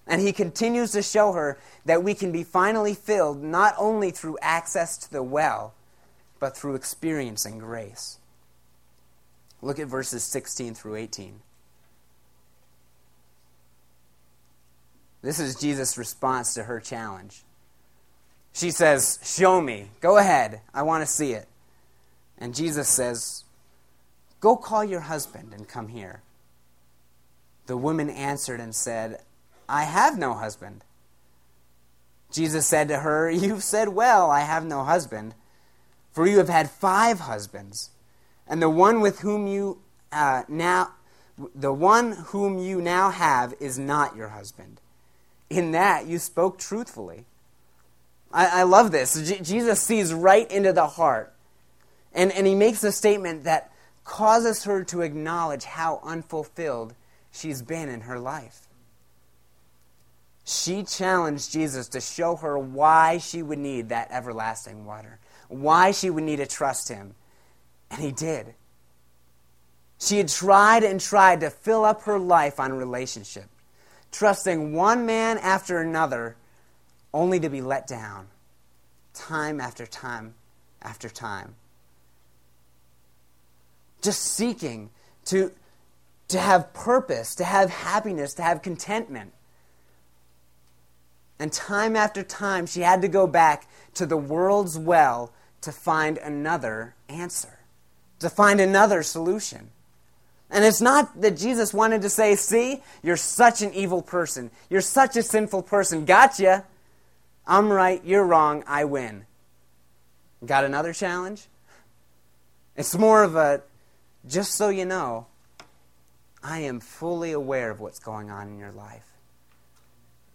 And 0.05 0.21
he 0.21 0.33
continues 0.33 0.91
to 0.93 1.03
show 1.03 1.33
her 1.33 1.59
that 1.85 2.03
we 2.03 2.15
can 2.15 2.31
be 2.31 2.43
finally 2.43 2.95
filled 2.95 3.43
not 3.43 3.75
only 3.77 4.09
through 4.09 4.39
access 4.41 4.97
to 4.97 5.11
the 5.11 5.21
well, 5.21 5.75
but 6.39 6.57
through 6.57 6.75
experiencing 6.75 7.59
grace. 7.59 8.17
Look 9.61 9.77
at 9.77 9.87
verses 9.87 10.23
16 10.23 10.73
through 10.73 10.95
18. 10.95 11.41
This 15.21 15.39
is 15.39 15.55
Jesus' 15.55 15.97
response 15.97 16.53
to 16.53 16.63
her 16.63 16.79
challenge. 16.79 17.43
She 18.53 18.71
says, 18.71 19.19
Show 19.23 19.61
me. 19.61 19.89
Go 20.01 20.17
ahead. 20.17 20.61
I 20.73 20.83
want 20.83 21.01
to 21.05 21.11
see 21.11 21.33
it. 21.33 21.47
And 22.37 22.55
Jesus 22.55 22.87
says, 22.87 23.43
Go 24.39 24.55
call 24.55 24.83
your 24.83 25.01
husband 25.01 25.53
and 25.53 25.67
come 25.67 25.89
here. 25.89 26.21
The 27.67 27.77
woman 27.77 28.09
answered 28.09 28.59
and 28.59 28.73
said, 28.73 29.21
I 29.67 29.83
have 29.83 30.17
no 30.17 30.33
husband. 30.33 30.83
Jesus 32.31 32.65
said 32.65 32.87
to 32.87 32.99
her, 32.99 33.29
You've 33.31 33.63
said 33.63 33.89
well, 33.89 34.29
I 34.29 34.41
have 34.41 34.65
no 34.65 34.83
husband, 34.83 35.35
for 36.11 36.27
you 36.27 36.37
have 36.37 36.49
had 36.49 36.69
five 36.69 37.21
husbands, 37.21 37.91
and 38.47 38.61
the 38.61 38.69
one 38.69 39.01
with 39.01 39.19
whom 39.19 39.47
you 39.47 39.79
uh, 40.11 40.43
now 40.47 40.93
the 41.55 41.73
one 41.73 42.11
whom 42.11 42.57
you 42.57 42.81
now 42.81 43.11
have 43.11 43.53
is 43.59 43.79
not 43.79 44.15
your 44.15 44.29
husband. 44.29 44.81
In 45.49 45.71
that 45.71 46.05
you 46.05 46.19
spoke 46.19 46.57
truthfully. 46.57 47.25
I, 48.31 48.61
I 48.61 48.63
love 48.63 48.91
this. 48.91 49.19
Jesus 49.41 49.81
sees 49.81 50.13
right 50.13 50.49
into 50.51 50.73
the 50.73 50.87
heart. 50.87 51.33
And, 52.13 52.31
and 52.31 52.47
he 52.47 52.55
makes 52.55 52.83
a 52.83 52.91
statement 52.91 53.43
that 53.43 53.71
causes 54.03 54.63
her 54.63 54.83
to 54.85 55.01
acknowledge 55.01 55.63
how 55.63 55.99
unfulfilled 56.03 56.95
she's 57.31 57.61
been 57.61 57.89
in 57.89 58.01
her 58.01 58.19
life. 58.19 58.61
She 60.43 60.83
challenged 60.83 61.51
Jesus 61.51 61.87
to 61.89 62.01
show 62.01 62.35
her 62.37 62.57
why 62.57 63.19
she 63.19 63.43
would 63.43 63.59
need 63.59 63.89
that 63.89 64.09
everlasting 64.09 64.85
water, 64.85 65.19
why 65.47 65.91
she 65.91 66.09
would 66.09 66.23
need 66.23 66.37
to 66.37 66.47
trust 66.47 66.89
him. 66.89 67.13
And 67.91 68.01
he 68.01 68.11
did. 68.11 68.55
She 69.99 70.17
had 70.17 70.29
tried 70.29 70.83
and 70.83 70.99
tried 70.99 71.41
to 71.41 71.51
fill 71.51 71.85
up 71.85 72.03
her 72.03 72.17
life 72.17 72.59
on 72.59 72.73
relationship, 72.73 73.45
trusting 74.11 74.73
one 74.73 75.05
man 75.05 75.37
after 75.37 75.79
another, 75.79 76.35
only 77.13 77.39
to 77.39 77.49
be 77.49 77.61
let 77.61 77.87
down, 77.87 78.27
time 79.13 79.59
after 79.59 79.85
time 79.85 80.35
after 80.81 81.09
time. 81.09 81.55
Just 84.01 84.21
seeking 84.21 84.89
to, 85.25 85.51
to 86.29 86.39
have 86.39 86.73
purpose, 86.73 87.35
to 87.35 87.43
have 87.43 87.69
happiness, 87.69 88.33
to 88.35 88.41
have 88.41 88.61
contentment. 88.61 89.33
And 91.37 91.51
time 91.51 91.95
after 91.95 92.23
time, 92.23 92.65
she 92.65 92.81
had 92.81 93.01
to 93.01 93.07
go 93.07 93.27
back 93.27 93.67
to 93.95 94.05
the 94.05 94.17
world's 94.17 94.77
well 94.77 95.31
to 95.61 95.71
find 95.71 96.17
another 96.17 96.95
answer, 97.07 97.59
to 98.19 98.29
find 98.29 98.61
another 98.61 99.03
solution. 99.03 99.71
And 100.49 100.65
it's 100.65 100.81
not 100.81 101.21
that 101.21 101.37
Jesus 101.37 101.73
wanted 101.73 102.01
to 102.01 102.09
say, 102.09 102.35
See, 102.35 102.81
you're 103.03 103.17
such 103.17 103.61
an 103.61 103.73
evil 103.73 104.01
person. 104.01 104.49
You're 104.69 104.81
such 104.81 105.15
a 105.15 105.23
sinful 105.23 105.63
person. 105.63 106.05
Gotcha. 106.05 106.65
I'm 107.49 107.69
right. 107.69 107.99
You're 108.05 108.25
wrong. 108.25 108.63
I 108.67 108.85
win. 108.85 109.25
Got 110.45 110.65
another 110.65 110.93
challenge? 110.93 111.47
It's 112.77 112.95
more 112.95 113.23
of 113.23 113.35
a, 113.35 113.63
just 114.27 114.53
so 114.53 114.69
you 114.69 114.85
know, 114.85 115.25
I 116.43 116.59
am 116.59 116.79
fully 116.79 117.31
aware 117.31 117.71
of 117.71 117.79
what's 117.79 117.99
going 117.99 118.29
on 118.29 118.47
in 118.47 118.59
your 118.59 118.71
life. 118.71 119.05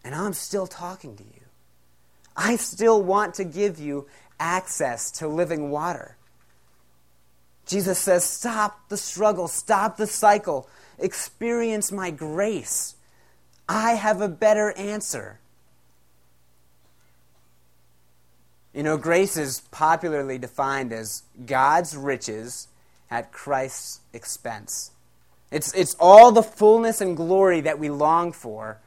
And 0.02 0.12
I'm 0.14 0.32
still 0.34 0.66
talking 0.66 1.16
to 1.16 1.22
you. 1.22 1.40
I 2.36 2.56
still 2.56 3.00
want 3.00 3.34
to 3.34 3.44
give 3.44 3.78
you 3.78 4.06
access 4.40 5.12
to 5.12 5.28
living 5.28 5.70
water. 5.70 6.16
Jesus 7.64 7.98
says, 7.98 8.24
Stop 8.24 8.88
the 8.88 8.96
struggle, 8.96 9.46
stop 9.46 9.96
the 9.96 10.08
cycle, 10.08 10.68
experience 10.98 11.92
my 11.92 12.10
grace. 12.10 12.96
I 13.68 13.92
have 13.92 14.20
a 14.20 14.28
better 14.28 14.72
answer. 14.76 15.38
You 18.74 18.82
know, 18.82 18.96
grace 18.96 19.36
is 19.36 19.60
popularly 19.70 20.36
defined 20.36 20.92
as 20.92 21.22
God's 21.46 21.96
riches 21.96 22.68
at 23.08 23.32
Christ's 23.32 24.00
expense. 24.12 24.90
It's, 25.52 25.72
it's 25.74 25.94
all 26.00 26.32
the 26.32 26.42
fullness 26.42 27.00
and 27.00 27.16
glory 27.16 27.60
that 27.60 27.78
we 27.78 27.88
long 27.88 28.32
for, 28.32 28.80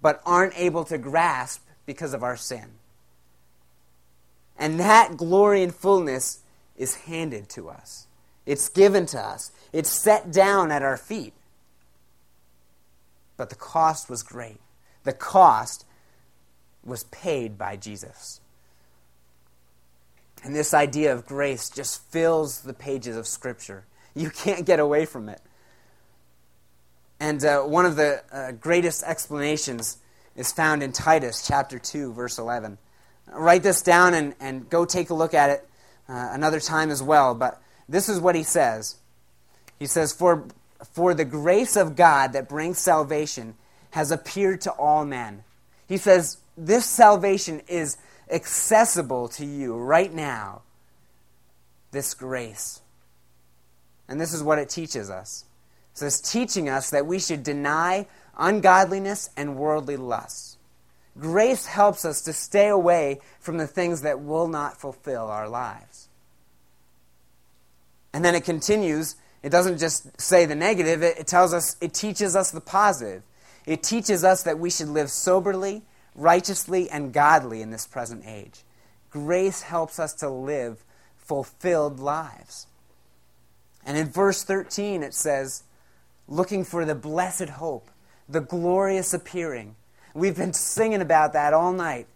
but 0.00 0.22
aren't 0.24 0.56
able 0.56 0.84
to 0.84 0.98
grasp 0.98 1.66
because 1.84 2.14
of 2.14 2.22
our 2.22 2.36
sin. 2.36 2.66
And 4.56 4.78
that 4.78 5.16
glory 5.16 5.64
and 5.64 5.74
fullness 5.74 6.44
is 6.76 6.94
handed 6.94 7.48
to 7.50 7.68
us. 7.68 8.06
It's 8.46 8.68
given 8.68 9.06
to 9.06 9.18
us, 9.18 9.50
it's 9.72 9.90
set 9.90 10.30
down 10.30 10.70
at 10.70 10.82
our 10.82 10.96
feet. 10.96 11.32
But 13.36 13.48
the 13.48 13.56
cost 13.56 14.08
was 14.08 14.22
great. 14.22 14.60
The 15.02 15.12
cost 15.12 15.84
was 16.84 17.02
paid 17.04 17.58
by 17.58 17.74
Jesus. 17.74 18.40
And 20.44 20.54
this 20.54 20.74
idea 20.74 21.12
of 21.12 21.24
grace 21.24 21.70
just 21.70 22.02
fills 22.10 22.60
the 22.60 22.74
pages 22.74 23.16
of 23.16 23.26
Scripture. 23.26 23.86
You 24.14 24.30
can't 24.30 24.66
get 24.66 24.78
away 24.78 25.06
from 25.06 25.30
it. 25.30 25.40
And 27.18 27.42
uh, 27.42 27.62
one 27.62 27.86
of 27.86 27.96
the 27.96 28.22
uh, 28.30 28.52
greatest 28.52 29.02
explanations 29.04 29.96
is 30.36 30.52
found 30.52 30.82
in 30.82 30.92
Titus 30.92 31.46
chapter 31.46 31.78
2, 31.78 32.12
verse 32.12 32.38
11. 32.38 32.76
Write 33.32 33.62
this 33.62 33.80
down 33.80 34.12
and, 34.12 34.34
and 34.38 34.68
go 34.68 34.84
take 34.84 35.08
a 35.08 35.14
look 35.14 35.32
at 35.32 35.48
it 35.48 35.68
uh, 36.08 36.28
another 36.32 36.60
time 36.60 36.90
as 36.90 37.02
well. 37.02 37.34
But 37.34 37.62
this 37.88 38.10
is 38.10 38.20
what 38.20 38.34
he 38.34 38.42
says. 38.42 38.96
He 39.78 39.86
says, 39.86 40.12
For, 40.12 40.46
for 40.92 41.14
the 41.14 41.24
grace 41.24 41.76
of 41.76 41.96
God 41.96 42.34
that 42.34 42.50
brings 42.50 42.78
salvation 42.78 43.54
has 43.92 44.10
appeared 44.10 44.60
to 44.62 44.72
all 44.72 45.06
men. 45.06 45.44
He 45.88 45.96
says, 45.96 46.38
This 46.56 46.84
salvation 46.84 47.62
is 47.66 47.96
accessible 48.30 49.28
to 49.28 49.44
you 49.44 49.76
right 49.76 50.12
now. 50.12 50.62
This 51.90 52.14
grace. 52.14 52.80
And 54.08 54.20
this 54.20 54.34
is 54.34 54.42
what 54.42 54.58
it 54.58 54.68
teaches 54.68 55.10
us. 55.10 55.44
It 55.92 55.98
says, 55.98 56.20
teaching 56.20 56.68
us 56.68 56.90
that 56.90 57.06
we 57.06 57.18
should 57.18 57.42
deny 57.42 58.06
ungodliness 58.36 59.30
and 59.36 59.56
worldly 59.56 59.96
lusts. 59.96 60.58
Grace 61.18 61.66
helps 61.66 62.04
us 62.04 62.22
to 62.22 62.32
stay 62.32 62.68
away 62.68 63.20
from 63.38 63.58
the 63.58 63.66
things 63.66 64.02
that 64.02 64.20
will 64.20 64.48
not 64.48 64.80
fulfill 64.80 65.26
our 65.26 65.48
lives. 65.48 66.08
And 68.12 68.24
then 68.24 68.34
it 68.34 68.44
continues. 68.44 69.14
It 69.42 69.50
doesn't 69.50 69.78
just 69.78 70.20
say 70.20 70.46
the 70.46 70.54
negative, 70.54 71.02
it, 71.02 71.18
it 71.18 71.26
tells 71.26 71.52
us, 71.52 71.76
it 71.80 71.94
teaches 71.94 72.34
us 72.34 72.50
the 72.50 72.60
positive. 72.60 73.22
It 73.66 73.82
teaches 73.82 74.24
us 74.24 74.42
that 74.42 74.58
we 74.58 74.70
should 74.70 74.88
live 74.88 75.10
soberly, 75.10 75.82
righteously, 76.14 76.88
and 76.90 77.12
godly 77.12 77.62
in 77.62 77.70
this 77.70 77.86
present 77.86 78.24
age. 78.26 78.62
Grace 79.10 79.62
helps 79.62 79.98
us 79.98 80.14
to 80.14 80.28
live 80.28 80.84
fulfilled 81.16 82.00
lives. 82.00 82.66
And 83.86 83.96
in 83.96 84.08
verse 84.08 84.42
13, 84.42 85.02
it 85.02 85.14
says, 85.14 85.64
looking 86.28 86.64
for 86.64 86.84
the 86.84 86.94
blessed 86.94 87.50
hope, 87.50 87.90
the 88.28 88.40
glorious 88.40 89.12
appearing. 89.12 89.76
We've 90.14 90.36
been 90.36 90.52
singing 90.52 91.00
about 91.00 91.32
that 91.32 91.52
all 91.52 91.72
night 91.72 92.06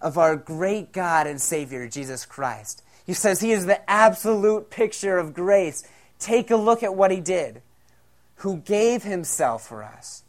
of 0.00 0.18
our 0.18 0.36
great 0.36 0.92
God 0.92 1.26
and 1.26 1.40
Savior, 1.40 1.88
Jesus 1.88 2.26
Christ. 2.26 2.82
He 3.06 3.14
says 3.14 3.40
he 3.40 3.52
is 3.52 3.66
the 3.66 3.88
absolute 3.90 4.70
picture 4.70 5.18
of 5.18 5.34
grace. 5.34 5.84
Take 6.18 6.50
a 6.50 6.56
look 6.56 6.82
at 6.82 6.94
what 6.94 7.10
he 7.10 7.20
did, 7.20 7.62
who 8.36 8.58
gave 8.58 9.02
himself 9.02 9.66
for 9.66 9.82
us, 9.82 10.24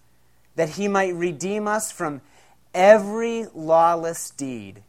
that 0.56 0.70
he 0.70 0.88
might 0.88 1.16
redeem 1.16 1.68
us 1.68 1.92
from 1.92 2.22
every 2.74 3.46
lawless 3.54 4.30
deed 4.30 4.84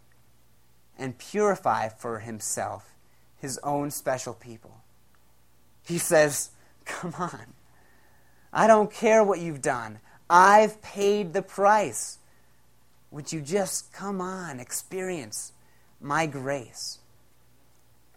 and 0.98 1.18
purify 1.18 1.88
for 1.88 2.20
himself 2.20 2.94
his 3.38 3.58
own 3.62 3.90
special 3.90 4.34
people. 4.34 4.82
He 5.86 5.98
says, 5.98 6.50
Come 6.84 7.14
on. 7.18 7.54
I 8.52 8.66
don't 8.66 8.92
care 8.92 9.24
what 9.24 9.40
you've 9.40 9.62
done. 9.62 9.98
I've 10.30 10.80
paid 10.80 11.32
the 11.32 11.42
price. 11.42 12.18
Would 13.10 13.32
you 13.32 13.40
just 13.40 13.92
come 13.92 14.20
on, 14.20 14.60
experience 14.60 15.52
my 16.00 16.26
grace? 16.26 16.98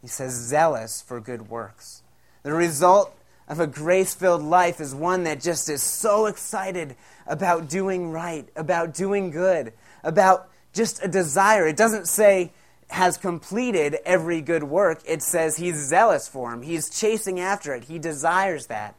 He 0.01 0.08
says, 0.08 0.34
zealous 0.34 1.01
for 1.01 1.19
good 1.19 1.49
works. 1.49 2.01
The 2.43 2.53
result 2.53 3.15
of 3.47 3.60
a 3.60 3.67
grace 3.67 4.13
filled 4.13 4.43
life 4.43 4.80
is 4.80 4.93
one 4.93 5.23
that 5.23 5.41
just 5.41 5.69
is 5.69 5.82
so 5.82 6.25
excited 6.27 6.95
about 7.27 7.69
doing 7.69 8.11
right, 8.11 8.47
about 8.55 8.93
doing 8.93 9.31
good, 9.31 9.73
about 10.03 10.49
just 10.73 11.03
a 11.03 11.07
desire. 11.07 11.67
It 11.67 11.77
doesn't 11.77 12.07
say 12.07 12.51
has 12.89 13.17
completed 13.17 13.97
every 14.05 14.41
good 14.41 14.63
work, 14.63 15.01
it 15.05 15.21
says 15.21 15.57
he's 15.57 15.75
zealous 15.75 16.27
for 16.27 16.53
him. 16.53 16.61
He's 16.61 16.89
chasing 16.89 17.39
after 17.39 17.73
it. 17.73 17.85
He 17.85 17.99
desires 17.99 18.67
that 18.67 18.95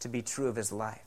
to 0.00 0.08
be 0.08 0.22
true 0.22 0.48
of 0.48 0.56
his 0.56 0.72
life. 0.72 1.02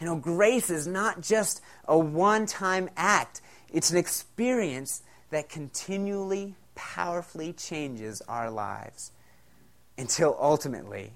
You 0.00 0.06
know, 0.06 0.16
grace 0.16 0.70
is 0.70 0.86
not 0.86 1.20
just 1.20 1.62
a 1.86 1.98
one 1.98 2.46
time 2.46 2.90
act, 2.96 3.40
it's 3.72 3.90
an 3.90 3.96
experience 3.96 5.02
that 5.30 5.48
continually 5.48 6.54
powerfully 6.74 7.52
changes 7.52 8.22
our 8.28 8.50
lives 8.50 9.12
until 9.96 10.36
ultimately 10.40 11.12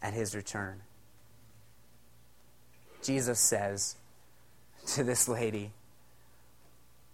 at 0.00 0.14
his 0.14 0.34
return. 0.34 0.80
Jesus 3.06 3.38
says 3.38 3.94
to 4.88 5.04
this 5.04 5.28
lady, 5.28 5.70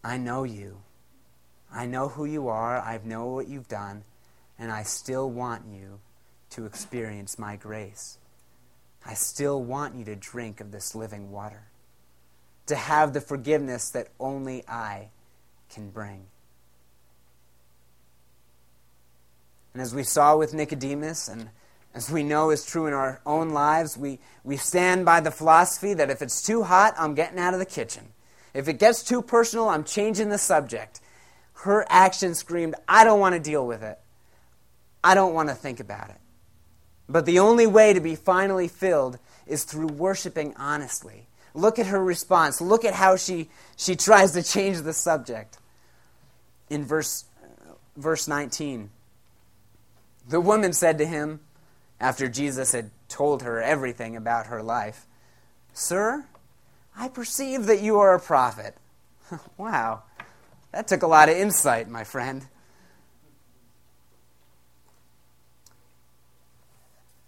I 0.02 0.16
know 0.16 0.44
you. 0.44 0.78
I 1.70 1.84
know 1.84 2.08
who 2.08 2.24
you 2.24 2.48
are. 2.48 2.78
I 2.78 2.98
know 3.04 3.26
what 3.26 3.46
you've 3.46 3.68
done. 3.68 4.04
And 4.58 4.72
I 4.72 4.84
still 4.84 5.30
want 5.30 5.64
you 5.70 6.00
to 6.50 6.64
experience 6.64 7.38
my 7.38 7.56
grace. 7.56 8.16
I 9.04 9.14
still 9.14 9.62
want 9.62 9.94
you 9.94 10.04
to 10.06 10.16
drink 10.16 10.60
of 10.60 10.72
this 10.72 10.94
living 10.94 11.30
water, 11.30 11.64
to 12.66 12.76
have 12.76 13.12
the 13.12 13.20
forgiveness 13.20 13.90
that 13.90 14.08
only 14.18 14.66
I 14.66 15.08
can 15.68 15.90
bring. 15.90 16.24
And 19.74 19.82
as 19.82 19.94
we 19.94 20.04
saw 20.04 20.36
with 20.36 20.54
Nicodemus, 20.54 21.28
and 21.28 21.48
as 21.94 22.10
we 22.10 22.22
know 22.22 22.50
is 22.50 22.64
true 22.64 22.86
in 22.86 22.94
our 22.94 23.20
own 23.26 23.50
lives, 23.50 23.96
we, 23.96 24.18
we 24.44 24.56
stand 24.56 25.04
by 25.04 25.20
the 25.20 25.30
philosophy 25.30 25.94
that 25.94 26.10
if 26.10 26.22
it's 26.22 26.42
too 26.42 26.62
hot, 26.62 26.94
I'm 26.98 27.14
getting 27.14 27.38
out 27.38 27.52
of 27.52 27.60
the 27.60 27.66
kitchen. 27.66 28.08
If 28.54 28.68
it 28.68 28.78
gets 28.78 29.02
too 29.02 29.22
personal, 29.22 29.68
I'm 29.68 29.84
changing 29.84 30.30
the 30.30 30.38
subject. 30.38 31.00
Her 31.54 31.86
action 31.88 32.34
screamed, 32.34 32.74
I 32.88 33.04
don't 33.04 33.20
want 33.20 33.34
to 33.34 33.40
deal 33.40 33.66
with 33.66 33.82
it. 33.82 33.98
I 35.04 35.14
don't 35.14 35.34
want 35.34 35.48
to 35.48 35.54
think 35.54 35.80
about 35.80 36.10
it. 36.10 36.16
But 37.08 37.26
the 37.26 37.40
only 37.40 37.66
way 37.66 37.92
to 37.92 38.00
be 38.00 38.14
finally 38.14 38.68
filled 38.68 39.18
is 39.46 39.64
through 39.64 39.88
worshiping 39.88 40.54
honestly. 40.56 41.26
Look 41.54 41.78
at 41.78 41.86
her 41.86 42.02
response. 42.02 42.60
Look 42.60 42.84
at 42.84 42.94
how 42.94 43.16
she, 43.16 43.50
she 43.76 43.96
tries 43.96 44.32
to 44.32 44.42
change 44.42 44.80
the 44.80 44.92
subject. 44.94 45.58
In 46.70 46.84
verse, 46.84 47.24
verse 47.96 48.26
19, 48.26 48.88
the 50.26 50.40
woman 50.40 50.72
said 50.72 50.96
to 50.98 51.04
him, 51.04 51.40
after 52.02 52.28
Jesus 52.28 52.72
had 52.72 52.90
told 53.08 53.42
her 53.42 53.62
everything 53.62 54.16
about 54.16 54.48
her 54.48 54.60
life, 54.60 55.06
Sir, 55.72 56.26
I 56.96 57.08
perceive 57.08 57.66
that 57.66 57.80
you 57.80 57.98
are 58.00 58.14
a 58.14 58.20
prophet. 58.20 58.76
wow, 59.56 60.02
that 60.72 60.88
took 60.88 61.02
a 61.02 61.06
lot 61.06 61.28
of 61.28 61.36
insight, 61.36 61.88
my 61.88 62.02
friend. 62.02 62.44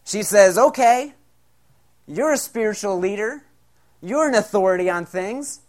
She 0.04 0.24
says, 0.24 0.58
Okay, 0.58 1.14
you're 2.08 2.32
a 2.32 2.36
spiritual 2.36 2.98
leader, 2.98 3.44
you're 4.02 4.28
an 4.28 4.34
authority 4.34 4.90
on 4.90 5.06
things. 5.06 5.60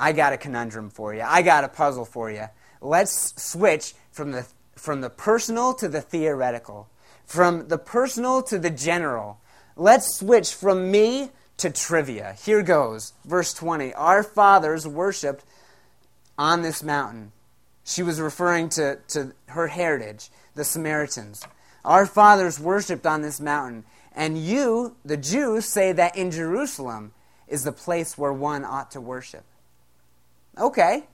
I 0.00 0.12
got 0.12 0.32
a 0.32 0.36
conundrum 0.36 0.90
for 0.90 1.14
you, 1.14 1.22
I 1.22 1.42
got 1.42 1.62
a 1.62 1.68
puzzle 1.68 2.04
for 2.04 2.30
you. 2.32 2.46
Let's 2.80 3.40
switch 3.40 3.94
from 4.10 4.32
the, 4.32 4.44
from 4.74 5.02
the 5.02 5.10
personal 5.10 5.72
to 5.74 5.88
the 5.88 6.00
theoretical, 6.00 6.88
from 7.28 7.68
the 7.68 7.76
personal 7.76 8.42
to 8.42 8.58
the 8.58 8.70
general. 8.70 9.38
Let's 9.76 10.18
switch 10.18 10.54
from 10.54 10.90
me 10.90 11.30
to 11.58 11.68
trivia. 11.68 12.34
Here 12.42 12.62
goes, 12.62 13.12
verse 13.26 13.52
20. 13.52 13.92
Our 13.92 14.22
fathers 14.22 14.86
worshipped 14.86 15.44
on 16.38 16.62
this 16.62 16.82
mountain. 16.82 17.32
She 17.84 18.02
was 18.02 18.18
referring 18.18 18.70
to, 18.70 18.98
to 19.08 19.34
her 19.48 19.66
heritage, 19.66 20.30
the 20.54 20.64
Samaritans. 20.64 21.46
Our 21.84 22.06
fathers 22.06 22.58
worshipped 22.58 23.06
on 23.06 23.20
this 23.20 23.40
mountain. 23.40 23.84
And 24.12 24.38
you, 24.38 24.96
the 25.04 25.18
Jews, 25.18 25.66
say 25.66 25.92
that 25.92 26.16
in 26.16 26.30
Jerusalem 26.30 27.12
is 27.46 27.62
the 27.62 27.72
place 27.72 28.16
where 28.16 28.32
one 28.32 28.64
ought 28.64 28.90
to 28.92 29.02
worship. 29.02 29.44
Okay. 30.58 31.04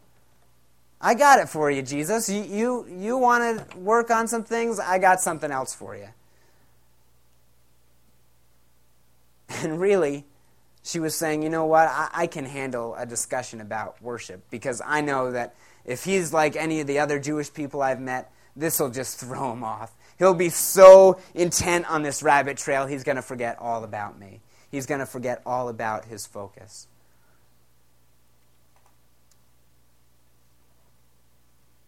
I 1.04 1.12
got 1.12 1.38
it 1.38 1.50
for 1.50 1.70
you, 1.70 1.82
Jesus. 1.82 2.30
You, 2.30 2.42
you, 2.42 2.86
you 2.88 3.18
want 3.18 3.70
to 3.70 3.76
work 3.76 4.10
on 4.10 4.26
some 4.26 4.42
things? 4.42 4.80
I 4.80 4.98
got 4.98 5.20
something 5.20 5.50
else 5.50 5.74
for 5.74 5.94
you. 5.94 6.08
And 9.62 9.78
really, 9.78 10.24
she 10.82 10.98
was 11.00 11.14
saying, 11.14 11.42
you 11.42 11.50
know 11.50 11.66
what, 11.66 11.88
I, 11.88 12.08
I, 12.12 12.26
can 12.26 12.46
handle 12.46 12.94
a 12.96 13.04
discussion 13.04 13.60
about 13.60 14.00
worship 14.02 14.42
because 14.50 14.80
I 14.84 15.02
know 15.02 15.30
that 15.32 15.54
if 15.84 16.04
he's 16.04 16.32
like 16.32 16.56
any 16.56 16.80
of 16.80 16.86
the 16.86 16.98
other 16.98 17.20
Jewish 17.20 17.52
people 17.52 17.82
I've 17.82 18.00
met, 18.00 18.32
this 18.56 18.80
will 18.80 18.90
just 18.90 19.20
throw 19.20 19.52
him 19.52 19.62
off. 19.62 19.92
He'll 20.18 20.34
be 20.34 20.48
so 20.48 21.20
intent 21.34 21.88
on 21.90 22.02
this 22.02 22.22
rabbit 22.22 22.56
trail, 22.56 22.86
he's 22.86 23.04
going 23.04 23.16
to 23.16 23.22
forget 23.22 23.58
all 23.60 23.84
about 23.84 24.18
me. 24.18 24.40
He's 24.70 24.86
going 24.86 25.00
to 25.00 25.06
forget 25.06 25.42
all 25.44 25.68
about 25.68 26.06
his 26.06 26.26
focus. 26.26 26.88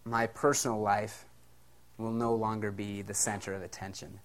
My 0.07 0.29
personal 0.29 0.81
life 0.81 1.25
will 1.99 2.13
no 2.13 2.33
longer 2.35 2.71
be 2.71 3.03
the 3.03 3.13
center 3.13 3.53
of 3.53 3.63
attention. 3.63 4.21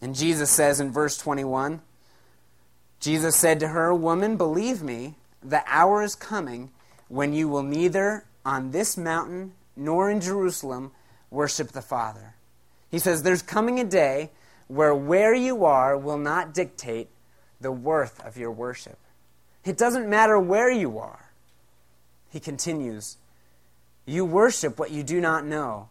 And 0.00 0.14
Jesus 0.14 0.50
says 0.50 0.80
in 0.80 0.90
verse 0.90 1.18
21 1.18 1.82
Jesus 3.00 3.36
said 3.36 3.60
to 3.60 3.68
her, 3.68 3.92
Woman, 3.92 4.38
believe 4.38 4.82
me, 4.82 5.16
the 5.42 5.62
hour 5.66 6.02
is 6.02 6.14
coming 6.14 6.70
when 7.08 7.34
you 7.34 7.48
will 7.48 7.62
neither 7.62 8.24
on 8.46 8.70
this 8.70 8.96
mountain 8.96 9.52
nor 9.76 10.10
in 10.10 10.22
Jerusalem 10.22 10.90
worship 11.30 11.72
the 11.72 11.82
Father. 11.82 12.34
He 12.90 12.98
says, 12.98 13.22
There's 13.22 13.42
coming 13.42 13.78
a 13.78 13.84
day 13.84 14.30
where 14.68 14.94
where 14.94 15.34
you 15.34 15.66
are 15.66 15.98
will 15.98 16.16
not 16.16 16.54
dictate 16.54 17.08
the 17.60 17.72
worth 17.72 18.24
of 18.24 18.38
your 18.38 18.50
worship. 18.50 18.98
It 19.64 19.76
doesn't 19.76 20.08
matter 20.08 20.38
where 20.38 20.70
you 20.70 20.98
are. 20.98 21.30
He 22.30 22.40
continues, 22.40 23.18
You 24.06 24.24
worship 24.24 24.78
what 24.78 24.90
you 24.90 25.02
do 25.02 25.20
not 25.20 25.46
know. 25.46 25.88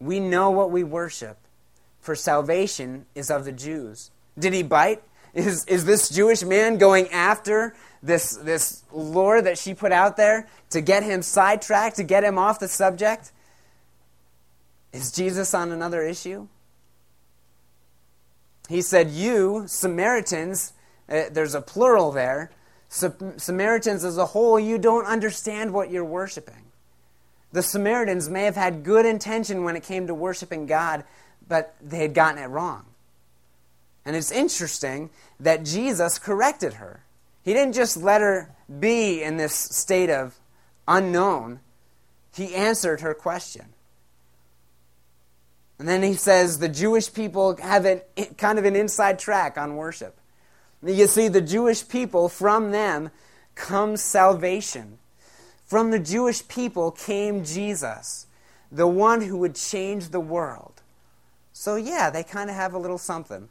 We 0.00 0.20
know 0.20 0.50
what 0.50 0.70
we 0.70 0.84
worship, 0.84 1.38
for 2.00 2.14
salvation 2.14 3.06
is 3.14 3.30
of 3.30 3.44
the 3.44 3.52
Jews. 3.52 4.10
Did 4.38 4.52
he 4.52 4.62
bite? 4.62 5.02
Is, 5.34 5.64
is 5.66 5.84
this 5.84 6.08
Jewish 6.08 6.42
man 6.42 6.78
going 6.78 7.08
after 7.08 7.74
this, 8.02 8.36
this 8.36 8.84
lore 8.92 9.42
that 9.42 9.58
she 9.58 9.74
put 9.74 9.92
out 9.92 10.16
there 10.16 10.48
to 10.70 10.80
get 10.80 11.02
him 11.02 11.22
sidetracked, 11.22 11.96
to 11.96 12.04
get 12.04 12.24
him 12.24 12.38
off 12.38 12.58
the 12.58 12.68
subject? 12.68 13.32
Is 14.92 15.12
Jesus 15.12 15.52
on 15.52 15.70
another 15.70 16.02
issue? 16.02 16.48
He 18.68 18.82
said, 18.82 19.10
You, 19.10 19.64
Samaritans, 19.66 20.72
uh, 21.08 21.24
there's 21.30 21.54
a 21.54 21.60
plural 21.60 22.12
there. 22.12 22.50
Samaritans 22.88 24.04
as 24.04 24.16
a 24.16 24.26
whole, 24.26 24.58
you 24.58 24.78
don't 24.78 25.06
understand 25.06 25.72
what 25.72 25.90
you're 25.90 26.04
worshiping. 26.04 26.67
The 27.52 27.62
Samaritans 27.62 28.28
may 28.28 28.44
have 28.44 28.56
had 28.56 28.84
good 28.84 29.06
intention 29.06 29.64
when 29.64 29.76
it 29.76 29.82
came 29.82 30.06
to 30.06 30.14
worshiping 30.14 30.66
God, 30.66 31.04
but 31.46 31.74
they 31.80 31.98
had 31.98 32.14
gotten 32.14 32.42
it 32.42 32.46
wrong. 32.46 32.84
And 34.04 34.16
it's 34.16 34.30
interesting 34.30 35.10
that 35.40 35.64
Jesus 35.64 36.18
corrected 36.18 36.74
her. 36.74 37.04
He 37.42 37.52
didn't 37.52 37.74
just 37.74 37.96
let 37.96 38.20
her 38.20 38.50
be 38.78 39.22
in 39.22 39.36
this 39.36 39.54
state 39.54 40.10
of 40.10 40.38
unknown, 40.86 41.60
he 42.34 42.54
answered 42.54 43.00
her 43.00 43.14
question. 43.14 43.66
And 45.78 45.88
then 45.88 46.02
he 46.02 46.14
says 46.14 46.58
the 46.58 46.68
Jewish 46.68 47.12
people 47.12 47.56
have 47.56 47.84
an, 47.84 48.00
kind 48.36 48.58
of 48.58 48.64
an 48.64 48.74
inside 48.74 49.18
track 49.18 49.56
on 49.56 49.76
worship. 49.76 50.18
You 50.82 51.06
see, 51.06 51.28
the 51.28 51.40
Jewish 51.40 51.86
people, 51.86 52.28
from 52.28 52.70
them 52.70 53.10
comes 53.54 54.00
salvation. 54.02 54.98
From 55.68 55.90
the 55.90 55.98
Jewish 55.98 56.48
people 56.48 56.90
came 56.90 57.44
Jesus, 57.44 58.26
the 58.72 58.86
one 58.86 59.20
who 59.20 59.36
would 59.36 59.54
change 59.54 60.08
the 60.08 60.18
world. 60.18 60.80
So, 61.52 61.76
yeah, 61.76 62.08
they 62.08 62.22
kind 62.22 62.48
of 62.48 62.56
have 62.56 62.72
a 62.72 62.78
little 62.78 62.96
something. 62.96 63.50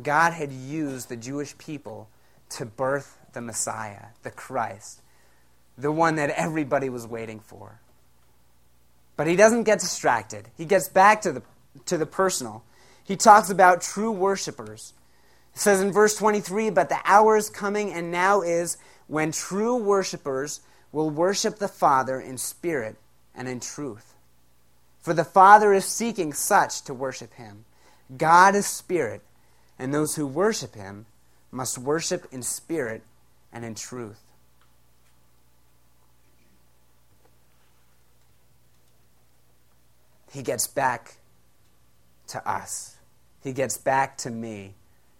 God 0.00 0.32
had 0.32 0.52
used 0.52 1.08
the 1.08 1.16
Jewish 1.16 1.58
people 1.58 2.08
to 2.50 2.64
birth 2.64 3.18
the 3.32 3.40
Messiah, 3.40 4.06
the 4.22 4.30
Christ, 4.30 5.02
the 5.76 5.90
one 5.90 6.14
that 6.14 6.30
everybody 6.30 6.88
was 6.88 7.04
waiting 7.04 7.40
for. 7.40 7.80
But 9.16 9.26
he 9.26 9.34
doesn't 9.34 9.64
get 9.64 9.80
distracted. 9.80 10.50
He 10.56 10.66
gets 10.66 10.88
back 10.88 11.22
to 11.22 11.32
the, 11.32 11.42
to 11.86 11.98
the 11.98 12.06
personal. 12.06 12.62
He 13.02 13.16
talks 13.16 13.50
about 13.50 13.80
true 13.82 14.12
worshipers. 14.12 14.92
It 15.58 15.62
says 15.62 15.80
in 15.80 15.90
verse 15.90 16.14
23 16.14 16.70
But 16.70 16.88
the 16.88 17.00
hour 17.04 17.36
is 17.36 17.50
coming, 17.50 17.92
and 17.92 18.12
now 18.12 18.42
is, 18.42 18.76
when 19.08 19.32
true 19.32 19.74
worshipers 19.74 20.60
will 20.92 21.10
worship 21.10 21.58
the 21.58 21.66
Father 21.66 22.20
in 22.20 22.38
spirit 22.38 22.94
and 23.34 23.48
in 23.48 23.58
truth. 23.58 24.14
For 25.00 25.12
the 25.12 25.24
Father 25.24 25.72
is 25.72 25.84
seeking 25.84 26.32
such 26.32 26.82
to 26.82 26.94
worship 26.94 27.34
him. 27.34 27.64
God 28.16 28.54
is 28.54 28.68
spirit 28.68 29.20
and 29.80 29.92
those 29.92 30.14
who 30.14 30.28
worship 30.28 30.76
him 30.76 31.06
must 31.50 31.76
worship 31.76 32.28
in 32.30 32.44
spirit 32.44 33.02
and 33.52 33.64
in 33.64 33.74
truth. 33.74 34.22
He 40.30 40.44
gets 40.44 40.68
back 40.68 41.16
to 42.28 42.48
us. 42.48 42.94
He 43.42 43.52
gets 43.52 43.76
back 43.76 44.18
to 44.18 44.30
me. 44.30 44.76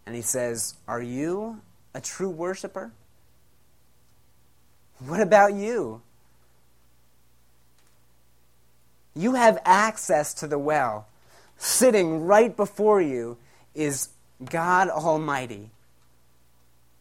And 0.08 0.16
he 0.16 0.22
says, 0.22 0.72
Are 0.88 1.02
you 1.02 1.60
a 1.92 2.00
true 2.00 2.30
worshiper? 2.30 2.92
What 5.06 5.20
about 5.20 5.52
you? 5.52 6.00
You 9.14 9.34
have 9.34 9.58
access 9.66 10.32
to 10.32 10.46
the 10.46 10.58
well. 10.58 11.08
Sitting 11.58 12.24
right 12.24 12.56
before 12.56 13.02
you 13.02 13.36
is 13.74 14.08
God 14.42 14.88
Almighty. 14.88 15.68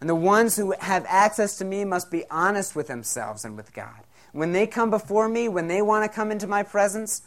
And 0.02 0.10
the 0.10 0.14
ones 0.14 0.58
who 0.58 0.76
have 0.78 1.06
access 1.08 1.58
to 1.60 1.64
me 1.64 1.86
must 1.86 2.12
be 2.12 2.26
honest 2.30 2.76
with 2.76 2.88
themselves 2.88 3.46
and 3.46 3.56
with 3.56 3.72
God. 3.72 4.04
When 4.34 4.52
they 4.52 4.68
come 4.68 4.90
before 4.90 5.30
me, 5.30 5.48
when 5.48 5.70
they 5.70 5.82
want 5.82 6.04
to 6.04 6.14
come 6.14 6.30
into 6.30 6.46
my 6.46 6.62
presence, 6.62 7.22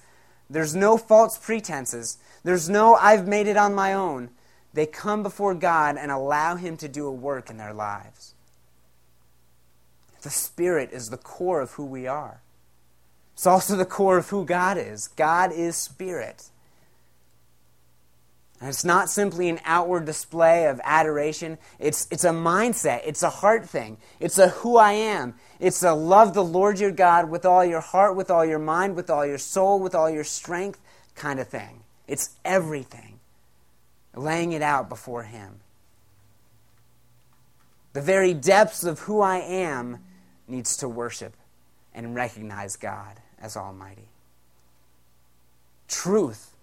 There's 0.51 0.75
no 0.75 0.99
false 0.99 1.39
pretenses. 1.39 2.19
There's 2.45 2.69
no, 2.69 2.97
I've 2.97 3.27
made 3.27 3.47
it 3.47 3.57
on 3.57 3.75
my 3.75 3.95
own. 3.95 4.29
They 4.73 4.87
come 4.87 5.23
before 5.23 5.55
God 5.55 5.97
and 5.99 6.11
allow 6.11 6.57
Him 6.57 6.77
to 6.79 6.89
do 6.89 7.07
a 7.07 7.13
work 7.13 7.51
in 7.51 7.57
their 7.57 7.75
lives. 7.75 8.35
The 10.23 10.31
Spirit 10.31 10.91
is 10.93 11.11
the 11.11 11.17
core 11.17 11.61
of 11.61 11.73
who 11.73 11.85
we 11.85 12.07
are. 12.07 12.43
It's 13.35 13.47
also 13.47 13.77
the 13.77 13.87
core 13.87 14.19
of 14.19 14.29
who 14.29 14.45
God 14.45 14.77
is. 14.77 15.09
God 15.09 15.53
is 15.53 15.75
Spirit. 15.75 16.51
And 18.61 18.69
it's 18.69 18.85
not 18.85 19.09
simply 19.09 19.49
an 19.49 19.59
outward 19.65 20.05
display 20.05 20.67
of 20.67 20.81
adoration. 20.85 21.57
It's, 21.79 22.07
it's 22.11 22.25
a 22.25 22.31
mindset. 22.31 23.01
It's 23.07 23.23
a 23.23 23.31
heart 23.31 23.67
thing. 23.67 23.97
It's 24.21 24.39
a 24.39 24.49
who 24.49 24.77
I 24.77 24.93
am. 24.93 25.35
It's 25.59 25.83
a 25.83 25.95
love 25.95 26.35
the 26.35 26.45
Lord 26.45 26.79
your 26.79 26.91
God 26.91 27.31
with 27.31 27.47
all 27.47 27.65
your 27.65 27.81
heart, 27.81 28.17
with 28.17 28.31
all 28.31 28.45
your 28.45 28.59
mind, 28.59 28.97
with 28.97 29.09
all 29.09 29.25
your 29.25 29.39
soul, 29.39 29.81
with 29.81 29.95
all 29.95 30.11
your 30.11 30.25
strength 30.25 30.79
kind 31.15 31.41
of 31.41 31.49
thing. 31.49 31.81
It's 32.07 32.37
everything. 32.45 33.10
Laying 34.15 34.53
it 34.53 34.63
out 34.63 34.89
before 34.89 35.23
Him. 35.25 35.61
The 37.93 38.01
very 38.01 38.35
depths 38.35 38.85
of 38.85 39.01
who 39.01 39.21
I 39.21 39.39
am 39.39 39.99
needs 40.47 40.77
to 40.79 40.89
worship 40.89 41.35
and 41.95 42.15
recognize 42.15 42.77
God 42.77 43.21
as 43.41 43.57
Almighty. 43.57 44.09
Truth 45.89 46.55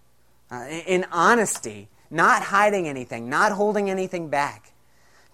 uh, 0.49 0.65
in 0.85 1.05
honesty, 1.11 1.89
not 2.09 2.43
hiding 2.43 2.87
anything, 2.87 3.29
not 3.29 3.51
holding 3.51 3.89
anything 3.89 4.29
back. 4.29 4.71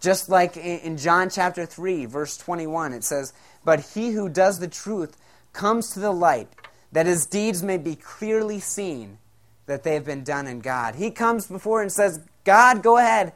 Just 0.01 0.27
like 0.27 0.57
in 0.57 0.97
John 0.97 1.29
chapter 1.29 1.65
3, 1.65 2.05
verse 2.05 2.35
21, 2.37 2.93
it 2.93 3.03
says, 3.03 3.31
But 3.63 3.91
he 3.93 4.11
who 4.11 4.27
does 4.27 4.59
the 4.59 4.67
truth 4.67 5.15
comes 5.53 5.91
to 5.91 5.99
the 5.99 6.11
light, 6.11 6.49
that 6.91 7.05
his 7.05 7.25
deeds 7.25 7.63
may 7.63 7.77
be 7.77 7.95
clearly 7.95 8.59
seen 8.59 9.19
that 9.65 9.83
they 9.83 9.93
have 9.93 10.05
been 10.05 10.23
done 10.23 10.47
in 10.47 10.59
God. 10.59 10.95
He 10.95 11.11
comes 11.11 11.47
before 11.47 11.81
and 11.81 11.91
says, 11.91 12.19
God, 12.43 12.83
go 12.83 12.97
ahead, 12.97 13.33